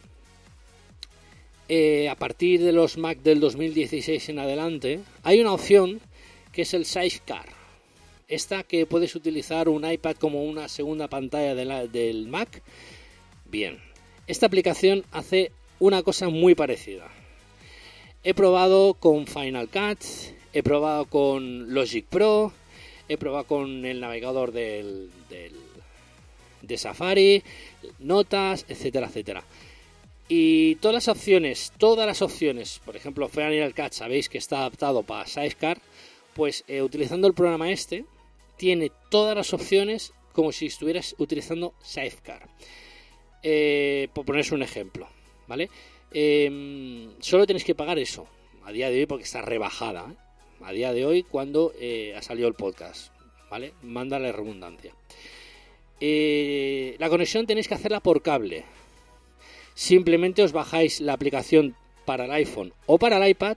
eh, 1.69 2.09
a 2.09 2.15
partir 2.15 2.63
de 2.63 2.71
los 2.71 2.97
Mac 2.97 3.19
del 3.19 3.39
2016 3.39 4.29
en 4.29 4.39
adelante, 4.39 5.01
hay 5.21 5.39
una 5.39 5.53
opción 5.53 6.01
que 6.51 6.63
es 6.63 6.73
el 6.73 6.85
Sidecar. 6.85 7.45
Esta 8.27 8.63
que 8.63 8.87
puedes 8.87 9.15
utilizar 9.15 9.69
un 9.69 9.89
iPad 9.89 10.15
como 10.15 10.43
una 10.43 10.67
segunda 10.67 11.07
pantalla 11.07 11.53
del 11.53 12.27
Mac. 12.27 12.63
Bien, 13.45 13.79
esta 14.25 14.47
aplicación 14.47 15.05
hace 15.11 15.51
una 15.79 16.01
cosa 16.01 16.29
muy 16.29 16.55
parecida. 16.55 17.07
He 18.23 18.33
probado 18.33 18.95
con 18.95 19.27
Final 19.27 19.69
Cut, 19.69 19.99
he 20.53 20.63
probado 20.63 21.05
con 21.05 21.71
Logic 21.71 22.05
Pro, 22.05 22.51
he 23.07 23.17
probado 23.17 23.45
con 23.45 23.85
el 23.85 23.99
navegador 23.99 24.51
del, 24.51 25.11
de 26.63 26.77
Safari, 26.77 27.43
notas, 27.99 28.65
etcétera, 28.67 29.07
etcétera. 29.07 29.43
Y 30.31 30.75
todas 30.75 30.93
las 30.93 31.07
opciones, 31.07 31.73
todas 31.79 32.05
las 32.05 32.21
opciones, 32.21 32.79
por 32.85 32.95
ejemplo, 32.95 33.27
Final 33.27 33.73
Cut, 33.73 33.93
sabéis 33.93 34.29
que 34.29 34.37
está 34.37 34.59
adaptado 34.59 35.01
para 35.01 35.25
Sidecar, 35.25 35.81
pues 36.35 36.63
eh, 36.67 36.83
utilizando 36.83 37.27
el 37.27 37.33
programa 37.33 37.71
este, 37.71 38.05
tiene 38.55 38.91
todas 39.09 39.35
las 39.35 39.55
opciones 39.55 40.13
como 40.31 40.51
si 40.51 40.67
estuvieras 40.67 41.15
utilizando 41.17 41.73
Sidecar. 41.81 42.47
Eh, 43.41 44.07
por 44.13 44.23
ponerse 44.23 44.53
un 44.53 44.61
ejemplo, 44.61 45.09
¿vale? 45.47 45.71
Em, 46.11 47.09
solo 47.19 47.47
tenéis 47.47 47.63
que 47.63 47.73
pagar 47.73 47.97
eso, 47.97 48.27
a 48.65 48.71
día 48.71 48.91
de 48.91 48.99
hoy, 48.99 49.05
porque 49.07 49.23
está 49.23 49.41
rebajada. 49.41 50.11
¿eh? 50.11 50.15
a 50.61 50.73
día 50.73 50.91
de 50.93 51.05
hoy 51.05 51.23
cuando 51.23 51.73
ha 52.15 52.21
salido 52.21 52.47
el 52.47 52.53
podcast. 52.53 53.11
¿Vale? 53.49 53.73
Manda 53.81 54.19
la 54.19 54.31
redundancia. 54.31 54.93
La 56.99 57.09
conexión 57.09 57.47
tenéis 57.47 57.67
que 57.67 57.73
hacerla 57.73 58.01
por 58.01 58.21
cable. 58.21 58.65
Simplemente 59.79 60.43
os 60.43 60.51
bajáis 60.51 60.99
la 60.99 61.13
aplicación 61.13 61.73
para 62.03 62.25
el 62.25 62.31
iPhone 62.31 62.73
o 62.85 62.99
para 62.99 63.15
el 63.15 63.29
iPad 63.31 63.55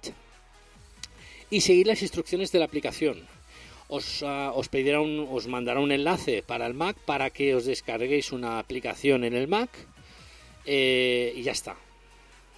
y 1.50 1.62
seguir 1.62 1.88
las 1.88 2.00
instrucciones 2.00 2.52
de 2.52 2.60
la 2.60 2.66
aplicación. 2.66 3.26
Os, 3.88 4.22
ah, 4.22 4.52
os, 4.54 4.68
pedirá 4.68 5.00
un, 5.00 5.26
os 5.28 5.48
mandará 5.48 5.80
un 5.80 5.90
enlace 5.90 6.44
para 6.46 6.70
el 6.70 6.74
Mac 6.74 6.96
para 7.10 7.30
que 7.30 7.56
os 7.56 7.66
descarguéis 7.66 8.30
una 8.30 8.60
aplicación 8.60 9.24
en 9.24 9.34
el 9.34 9.48
Mac 9.48 9.70
eh, 10.64 11.34
y 11.34 11.42
ya 11.42 11.50
está 11.50 11.74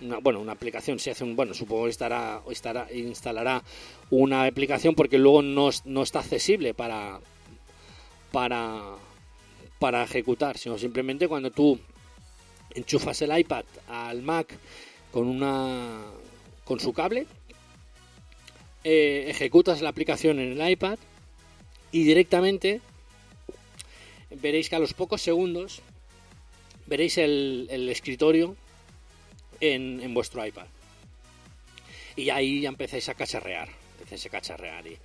una, 0.02 0.18
bueno, 0.18 0.40
una 0.40 0.52
aplicación, 0.52 0.98
si 0.98 1.08
hace 1.08 1.24
un, 1.24 1.34
bueno, 1.34 1.54
supongo 1.54 1.84
que 1.84 1.96
estará, 1.96 2.42
estará, 2.50 2.86
instalará 2.92 3.64
una 4.10 4.44
aplicación 4.44 4.94
porque 4.94 5.16
luego 5.16 5.40
no, 5.40 5.70
no 5.86 6.02
está 6.02 6.18
accesible 6.18 6.74
para, 6.74 7.18
para, 8.30 8.96
para 9.78 10.04
ejecutar, 10.04 10.58
sino 10.58 10.76
simplemente 10.76 11.28
cuando 11.28 11.50
tú 11.50 11.80
enchufas 12.74 13.22
el 13.22 13.36
iPad 13.36 13.64
al 13.88 14.22
Mac 14.22 14.54
con 15.12 15.28
una 15.28 16.02
con 16.64 16.80
su 16.80 16.92
cable, 16.92 17.26
eh, 18.84 19.26
ejecutas 19.28 19.80
la 19.82 19.90
aplicación 19.90 20.38
en 20.38 20.60
el 20.60 20.70
iPad 20.70 20.98
y 21.92 22.04
directamente 22.04 22.80
veréis 24.30 24.68
que 24.68 24.76
a 24.76 24.78
los 24.78 24.94
pocos 24.94 25.22
segundos 25.22 25.82
veréis 26.86 27.18
el, 27.18 27.68
escritorio 27.90 28.56
en, 29.60 30.12
vuestro 30.12 30.44
iPad. 30.44 30.66
Y 32.16 32.30
ahí 32.30 32.60
ya 32.60 32.68
empezáis 32.68 33.08
a 33.08 33.14
cacharrear, 33.14 33.68
empecéis 33.98 34.26
a 34.26 34.30
cacharrear. 34.30 34.86
Y, 34.86 34.98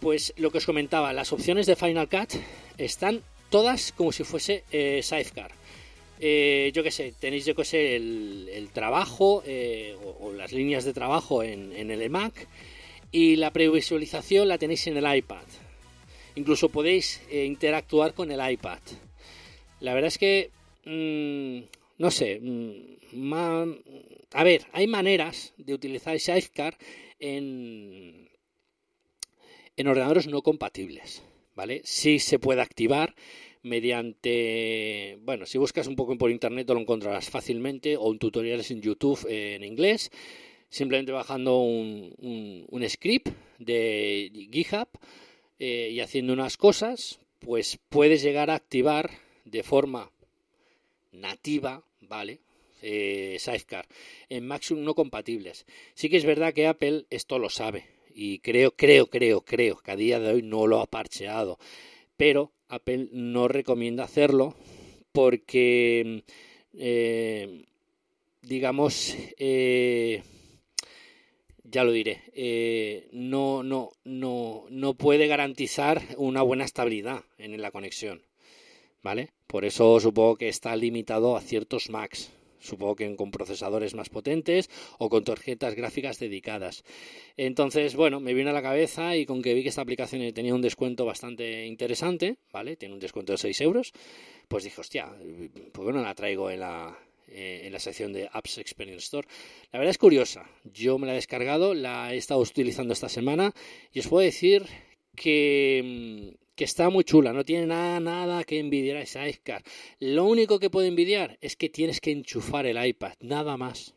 pues 0.00 0.34
lo 0.36 0.50
que 0.50 0.58
os 0.58 0.66
comentaba, 0.66 1.12
las 1.12 1.32
opciones 1.32 1.66
de 1.66 1.76
Final 1.76 2.08
Cut 2.08 2.34
están 2.76 3.22
todas 3.50 3.92
como 3.92 4.12
si 4.12 4.24
fuese 4.24 4.64
eh, 4.70 5.00
Sidecar. 5.02 5.52
Eh, 6.20 6.70
yo 6.74 6.82
que 6.82 6.90
sé, 6.90 7.12
tenéis 7.18 7.44
yo 7.44 7.54
que 7.54 7.64
sé 7.64 7.96
el, 7.96 8.68
trabajo 8.72 9.42
eh, 9.46 9.96
o, 10.20 10.32
las 10.32 10.52
líneas 10.52 10.84
de 10.84 10.92
trabajo 10.92 11.42
en, 11.42 11.72
el 11.90 12.10
Mac 12.10 12.48
y 13.12 13.36
la 13.36 13.52
previsualización 13.52 14.48
la 14.48 14.58
tenéis 14.58 14.86
en 14.86 14.96
el 14.96 15.16
iPad. 15.16 15.44
Incluso 16.36 16.68
podéis 16.68 17.22
interactuar 17.30 18.14
con 18.14 18.30
el 18.30 18.52
iPad. 18.52 18.80
La 19.80 19.94
verdad 19.94 20.08
es 20.08 20.18
que 20.18 20.50
mm, 20.84 21.74
no 21.98 22.10
sé, 22.10 22.40
mm, 22.40 22.94
a 24.32 24.44
ver, 24.44 24.66
hay 24.72 24.86
maneras 24.86 25.52
de 25.56 25.74
utilizar 25.74 26.18
Sidecar 26.18 26.76
en, 27.20 28.28
en 29.76 29.86
ordenadores 29.86 30.26
no 30.26 30.42
compatibles, 30.42 31.22
¿vale? 31.54 31.82
Sí 31.84 32.18
se 32.18 32.38
puede 32.38 32.62
activar 32.62 33.14
mediante, 33.64 35.18
bueno, 35.22 35.46
si 35.46 35.58
buscas 35.58 35.86
un 35.86 35.96
poco 35.96 36.16
por 36.16 36.30
internet 36.30 36.68
lo 36.68 36.78
encontrarás 36.78 37.30
fácilmente 37.30 37.96
o 37.96 38.12
en 38.12 38.18
tutoriales 38.18 38.70
en 38.70 38.82
YouTube 38.82 39.26
en 39.28 39.64
inglés. 39.64 40.10
simplemente 40.68 41.12
bajando 41.12 41.58
un, 41.58 42.14
un, 42.68 42.88
script 42.88 43.28
de 43.58 44.30
GitHub 44.52 44.88
eh, 45.58 45.90
y 45.92 46.00
haciendo 46.00 46.32
unas 46.32 46.56
cosas, 46.56 47.20
pues 47.38 47.78
puedes 47.88 48.22
llegar 48.22 48.50
a 48.50 48.56
activar 48.56 49.10
de 49.44 49.62
forma 49.62 50.10
nativa, 51.12 51.84
¿vale? 52.00 52.40
Eh, 52.82 53.36
Safeguard 53.38 53.86
en 54.28 54.46
Maximum 54.46 54.84
no 54.84 54.94
compatibles. 54.94 55.64
Sí 55.94 56.10
que 56.10 56.18
es 56.18 56.24
verdad 56.24 56.52
que 56.52 56.66
Apple 56.66 57.06
esto 57.08 57.38
lo 57.38 57.48
sabe 57.48 57.86
y 58.14 58.40
creo, 58.40 58.72
creo, 58.72 59.06
creo, 59.06 59.40
creo 59.42 59.76
que 59.76 59.90
a 59.90 59.96
día 59.96 60.20
de 60.20 60.32
hoy 60.34 60.42
no 60.42 60.66
lo 60.66 60.80
ha 60.80 60.86
parcheado, 60.86 61.58
pero 62.16 62.52
Apple 62.74 63.08
no 63.12 63.48
recomienda 63.48 64.04
hacerlo 64.04 64.54
porque, 65.12 66.24
eh, 66.76 67.64
digamos, 68.42 69.16
eh, 69.38 70.22
ya 71.62 71.84
lo 71.84 71.92
diré, 71.92 72.22
eh, 72.34 73.08
no, 73.12 73.62
no, 73.62 73.92
no, 74.04 74.64
no 74.70 74.94
puede 74.94 75.26
garantizar 75.26 76.02
una 76.16 76.42
buena 76.42 76.64
estabilidad 76.64 77.24
en 77.38 77.60
la 77.60 77.70
conexión. 77.70 78.22
¿Vale? 79.02 79.30
Por 79.46 79.64
eso 79.64 80.00
supongo 80.00 80.36
que 80.36 80.48
está 80.48 80.74
limitado 80.76 81.36
a 81.36 81.42
ciertos 81.42 81.90
Macs. 81.90 82.32
Supongo 82.64 82.96
que 82.96 83.14
con 83.16 83.30
procesadores 83.30 83.94
más 83.94 84.08
potentes 84.08 84.70
o 84.98 85.08
con 85.08 85.22
tarjetas 85.22 85.74
gráficas 85.74 86.18
dedicadas. 86.18 86.82
Entonces, 87.36 87.94
bueno, 87.94 88.20
me 88.20 88.34
vino 88.34 88.50
a 88.50 88.54
la 88.54 88.62
cabeza 88.62 89.16
y 89.16 89.26
con 89.26 89.42
que 89.42 89.54
vi 89.54 89.62
que 89.62 89.68
esta 89.68 89.82
aplicación 89.82 90.32
tenía 90.32 90.54
un 90.54 90.62
descuento 90.62 91.04
bastante 91.04 91.66
interesante, 91.66 92.38
¿vale? 92.52 92.76
Tiene 92.76 92.94
un 92.94 93.00
descuento 93.00 93.32
de 93.32 93.38
6 93.38 93.60
euros, 93.60 93.92
pues 94.48 94.64
dije, 94.64 94.80
hostia, 94.80 95.14
¿por 95.72 95.86
qué 95.86 95.92
no 95.92 96.02
la 96.02 96.14
traigo 96.14 96.50
en 96.50 96.60
la, 96.60 96.98
eh, 97.28 97.62
en 97.64 97.72
la 97.72 97.78
sección 97.78 98.12
de 98.12 98.28
Apps 98.30 98.58
Experience 98.58 99.04
Store. 99.04 99.26
La 99.72 99.78
verdad 99.78 99.90
es 99.90 99.98
curiosa. 99.98 100.48
Yo 100.62 100.98
me 100.98 101.06
la 101.06 101.14
he 101.14 101.16
descargado, 101.16 101.74
la 101.74 102.14
he 102.14 102.16
estado 102.16 102.40
utilizando 102.40 102.92
esta 102.92 103.08
semana 103.08 103.52
y 103.92 104.00
os 104.00 104.08
puedo 104.08 104.24
decir 104.24 104.64
que, 105.16 106.30
mm, 106.30 106.43
que 106.54 106.64
está 106.64 106.90
muy 106.90 107.04
chula, 107.04 107.32
no 107.32 107.44
tiene 107.44 107.66
nada, 107.66 108.00
nada 108.00 108.44
que 108.44 108.58
envidiar 108.58 108.98
a 108.98 109.02
esa 109.02 109.28
iCar. 109.28 109.62
Lo 109.98 110.24
único 110.24 110.58
que 110.58 110.70
puede 110.70 110.88
envidiar 110.88 111.38
es 111.40 111.56
que 111.56 111.68
tienes 111.68 112.00
que 112.00 112.12
enchufar 112.12 112.66
el 112.66 112.84
iPad, 112.84 113.14
nada 113.20 113.56
más. 113.56 113.94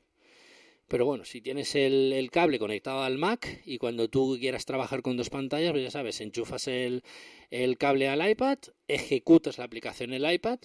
Pero 0.88 1.06
bueno, 1.06 1.26
si 1.26 1.42
tienes 1.42 1.76
el, 1.76 2.30
cable 2.32 2.60
conectado 2.60 3.02
al 3.02 3.18
Mac 3.18 3.62
y 3.66 3.78
cuando 3.78 4.08
tú 4.08 4.38
quieras 4.40 4.66
trabajar 4.66 5.02
con 5.02 5.18
dos 5.18 5.30
pantallas, 5.30 5.72
pues 5.72 5.84
ya 5.84 5.92
sabes, 5.92 6.22
enchufas 6.22 6.68
el, 6.68 7.04
el 7.52 7.78
cable 7.78 8.08
al 8.08 8.28
iPad, 8.28 8.58
ejecutas 8.88 9.58
la 9.58 9.66
aplicación 9.66 10.14
en 10.14 10.24
el 10.24 10.34
iPad 10.34 10.60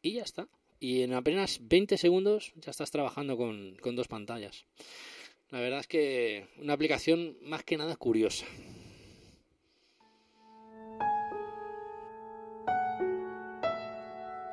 y 0.00 0.12
ya 0.12 0.22
está 0.22 0.48
y 0.82 1.02
en 1.02 1.12
apenas 1.12 1.60
20 1.62 1.96
segundos 1.96 2.52
ya 2.56 2.72
estás 2.72 2.90
trabajando 2.90 3.36
con, 3.36 3.76
con 3.80 3.94
dos 3.94 4.08
pantallas. 4.08 4.64
La 5.50 5.60
verdad 5.60 5.78
es 5.78 5.86
que 5.86 6.48
una 6.58 6.72
aplicación 6.72 7.36
más 7.42 7.62
que 7.62 7.76
nada 7.76 7.94
curiosa. 7.94 8.46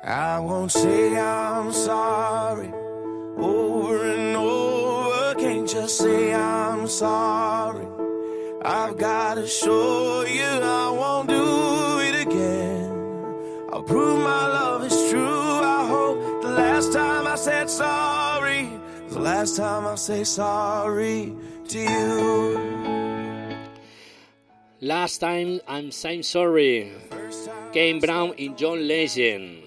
I 0.02 0.38
won't 0.40 0.72
say 0.72 1.18
I'm 1.18 1.72
sorry 1.72 2.72
over 3.36 4.06
and 4.06 4.34
over. 4.34 5.34
Can't 5.34 5.68
just 5.68 5.98
say 5.98 6.34
I'm 6.34 6.86
sorry. 6.86 7.86
I've 8.64 8.96
got 8.96 9.34
to 9.34 9.46
show 9.46 10.24
you 10.24 10.42
I 10.42 10.90
won't 10.90 11.28
do 11.28 11.98
it 12.00 12.26
again. 12.26 12.90
I'll 13.72 13.82
prove 13.82 14.18
my 14.20 14.46
love 14.46 14.84
is 14.84 15.10
true. 15.10 15.60
I 15.60 15.86
hope 15.86 16.42
the 16.42 16.50
last 16.50 16.94
time 16.94 17.26
I 17.26 17.34
said 17.34 17.68
sorry. 17.68 18.70
The 19.10 19.20
last 19.20 19.56
time 19.56 19.86
I 19.86 19.96
say 19.96 20.24
sorry 20.24 21.34
to 21.68 21.78
you. 21.78 22.70
Last 24.80 25.18
time 25.18 25.60
I'm 25.68 25.90
saying 25.90 26.22
sorry. 26.22 26.90
Kane 27.74 28.00
Brown 28.00 28.32
in 28.38 28.56
John 28.56 28.88
Legend. 28.88 29.59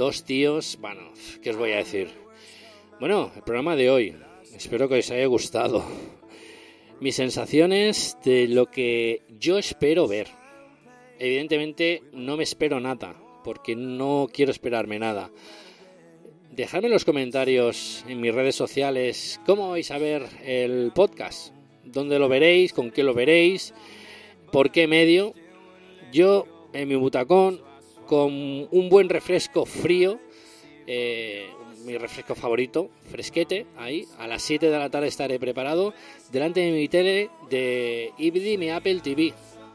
Dos 0.00 0.24
tíos, 0.24 0.78
bueno, 0.80 1.12
¿qué 1.42 1.50
os 1.50 1.58
voy 1.58 1.72
a 1.72 1.76
decir? 1.76 2.08
Bueno, 3.00 3.30
el 3.36 3.42
programa 3.42 3.76
de 3.76 3.90
hoy. 3.90 4.16
Espero 4.56 4.88
que 4.88 5.00
os 5.00 5.10
haya 5.10 5.26
gustado. 5.26 5.84
Mis 7.00 7.16
sensaciones 7.16 8.16
de 8.24 8.48
lo 8.48 8.70
que 8.70 9.24
yo 9.28 9.58
espero 9.58 10.08
ver. 10.08 10.28
Evidentemente 11.18 12.02
no 12.14 12.38
me 12.38 12.44
espero 12.44 12.80
nada, 12.80 13.14
porque 13.44 13.76
no 13.76 14.26
quiero 14.32 14.52
esperarme 14.52 14.98
nada. 14.98 15.30
Dejadme 16.50 16.86
en 16.86 16.94
los 16.94 17.04
comentarios 17.04 18.02
en 18.08 18.22
mis 18.22 18.34
redes 18.34 18.56
sociales 18.56 19.38
cómo 19.44 19.68
vais 19.68 19.90
a 19.90 19.98
ver 19.98 20.26
el 20.42 20.92
podcast, 20.94 21.52
dónde 21.84 22.18
lo 22.18 22.30
veréis, 22.30 22.72
con 22.72 22.90
qué 22.90 23.02
lo 23.02 23.12
veréis, 23.12 23.74
por 24.50 24.72
qué 24.72 24.86
medio. 24.86 25.34
Yo 26.10 26.46
en 26.72 26.88
mi 26.88 26.94
butacón 26.94 27.68
con 28.10 28.66
un 28.72 28.88
buen 28.88 29.08
refresco 29.08 29.64
frío, 29.64 30.18
eh, 30.88 31.46
mi 31.84 31.96
refresco 31.96 32.34
favorito, 32.34 32.90
fresquete, 33.08 33.66
ahí, 33.76 34.04
a 34.18 34.26
las 34.26 34.42
7 34.42 34.68
de 34.68 34.76
la 34.76 34.90
tarde 34.90 35.06
estaré 35.06 35.38
preparado, 35.38 35.94
delante 36.32 36.58
de 36.58 36.72
mi 36.72 36.88
tele 36.88 37.30
de 37.50 38.10
IBD, 38.18 38.58
mi 38.58 38.68
Apple 38.68 38.98
TV. 38.98 39.32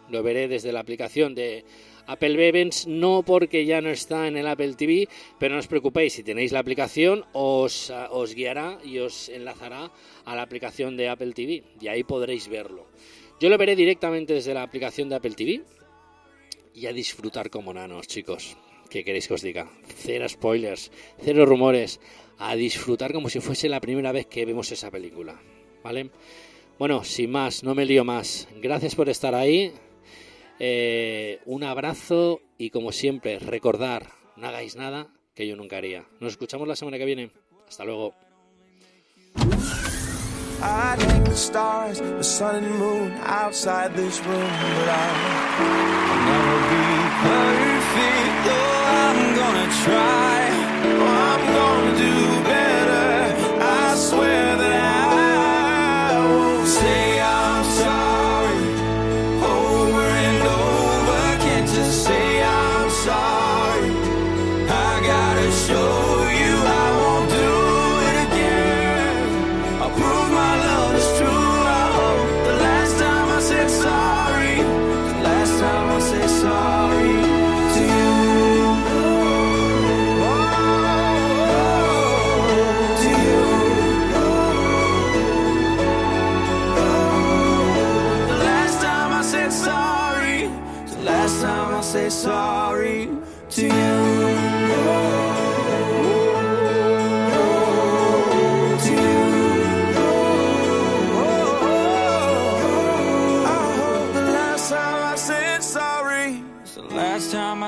Lo 0.10 0.22
veré 0.22 0.50
desde 0.50 0.74
la 0.74 0.82
aplicación 0.82 1.34
de 1.34 1.64
Apple 2.08 2.36
Bevens 2.36 2.88
no 2.88 3.24
porque 3.24 3.66
ya 3.66 3.80
no 3.80 3.90
está 3.90 4.28
en 4.28 4.36
el 4.36 4.48
Apple 4.48 4.74
TV, 4.74 5.08
pero 5.40 5.54
no 5.54 5.62
os 5.62 5.68
preocupéis, 5.68 6.12
si 6.12 6.24
tenéis 6.24 6.52
la 6.52 6.60
aplicación 6.60 7.24
os, 7.32 7.90
ah, 7.90 8.10
os 8.12 8.36
guiará 8.36 8.80
y 8.84 8.98
os 8.98 9.30
enlazará 9.30 9.94
a 10.26 10.36
la 10.36 10.42
aplicación 10.42 10.98
de 10.98 11.08
Apple 11.08 11.32
TV 11.32 11.64
y 11.80 11.88
ahí 11.88 12.04
podréis 12.04 12.50
verlo. 12.50 12.86
Yo 13.40 13.48
lo 13.48 13.58
veré 13.58 13.78
directamente 13.78 14.34
desde 14.34 14.54
la 14.54 14.64
aplicación 14.64 15.08
de 15.08 15.16
Apple 15.16 15.36
TV 15.36 15.64
y 16.76 16.88
a 16.88 16.94
disfrutar 16.94 17.50
como 17.50 17.74
nanos, 17.74 18.08
chicos. 18.08 18.58
¿Qué 18.90 19.04
queréis 19.04 19.28
que 19.28 19.34
os 19.34 19.42
diga? 19.42 19.68
Cero 19.96 20.28
spoilers, 20.30 20.92
cero 21.24 21.46
rumores, 21.46 22.00
a 22.38 22.56
disfrutar 22.56 23.14
como 23.14 23.30
si 23.30 23.40
fuese 23.40 23.70
la 23.70 23.80
primera 23.80 24.12
vez 24.12 24.28
que 24.28 24.46
vemos 24.46 24.72
esa 24.72 24.92
película. 24.92 25.42
¿Vale? 25.84 26.12
Bueno, 26.78 27.04
sin 27.04 27.32
más, 27.32 27.64
no 27.64 27.74
me 27.74 27.86
lío 27.86 28.04
más. 28.04 28.48
Gracias 28.62 28.96
por 28.96 29.10
estar 29.10 29.34
ahí. 29.34 29.72
Eh, 30.60 31.40
un 31.46 31.64
abrazo 31.64 32.42
y 32.58 32.70
como 32.70 32.92
siempre, 32.92 33.40
recordar, 33.40 34.10
no 34.36 34.48
hagáis 34.48 34.76
nada 34.76 35.08
que 35.34 35.48
yo 35.48 35.56
nunca 35.56 35.78
haría. 35.78 36.06
Nos 36.20 36.34
escuchamos 36.34 36.68
la 36.68 36.76
semana 36.76 36.98
que 36.98 37.06
viene. 37.06 37.32
Hasta 37.68 37.86
luego. 37.86 38.14
Perfect, 47.26 48.36
though 48.46 48.72
I'm 49.02 49.36
gonna 49.36 49.68
try. 49.84 50.45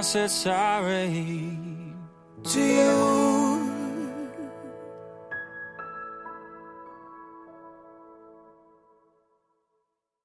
Said 0.07 0.31
sorry 0.31 1.57
to 2.45 2.61
you. 2.61 2.86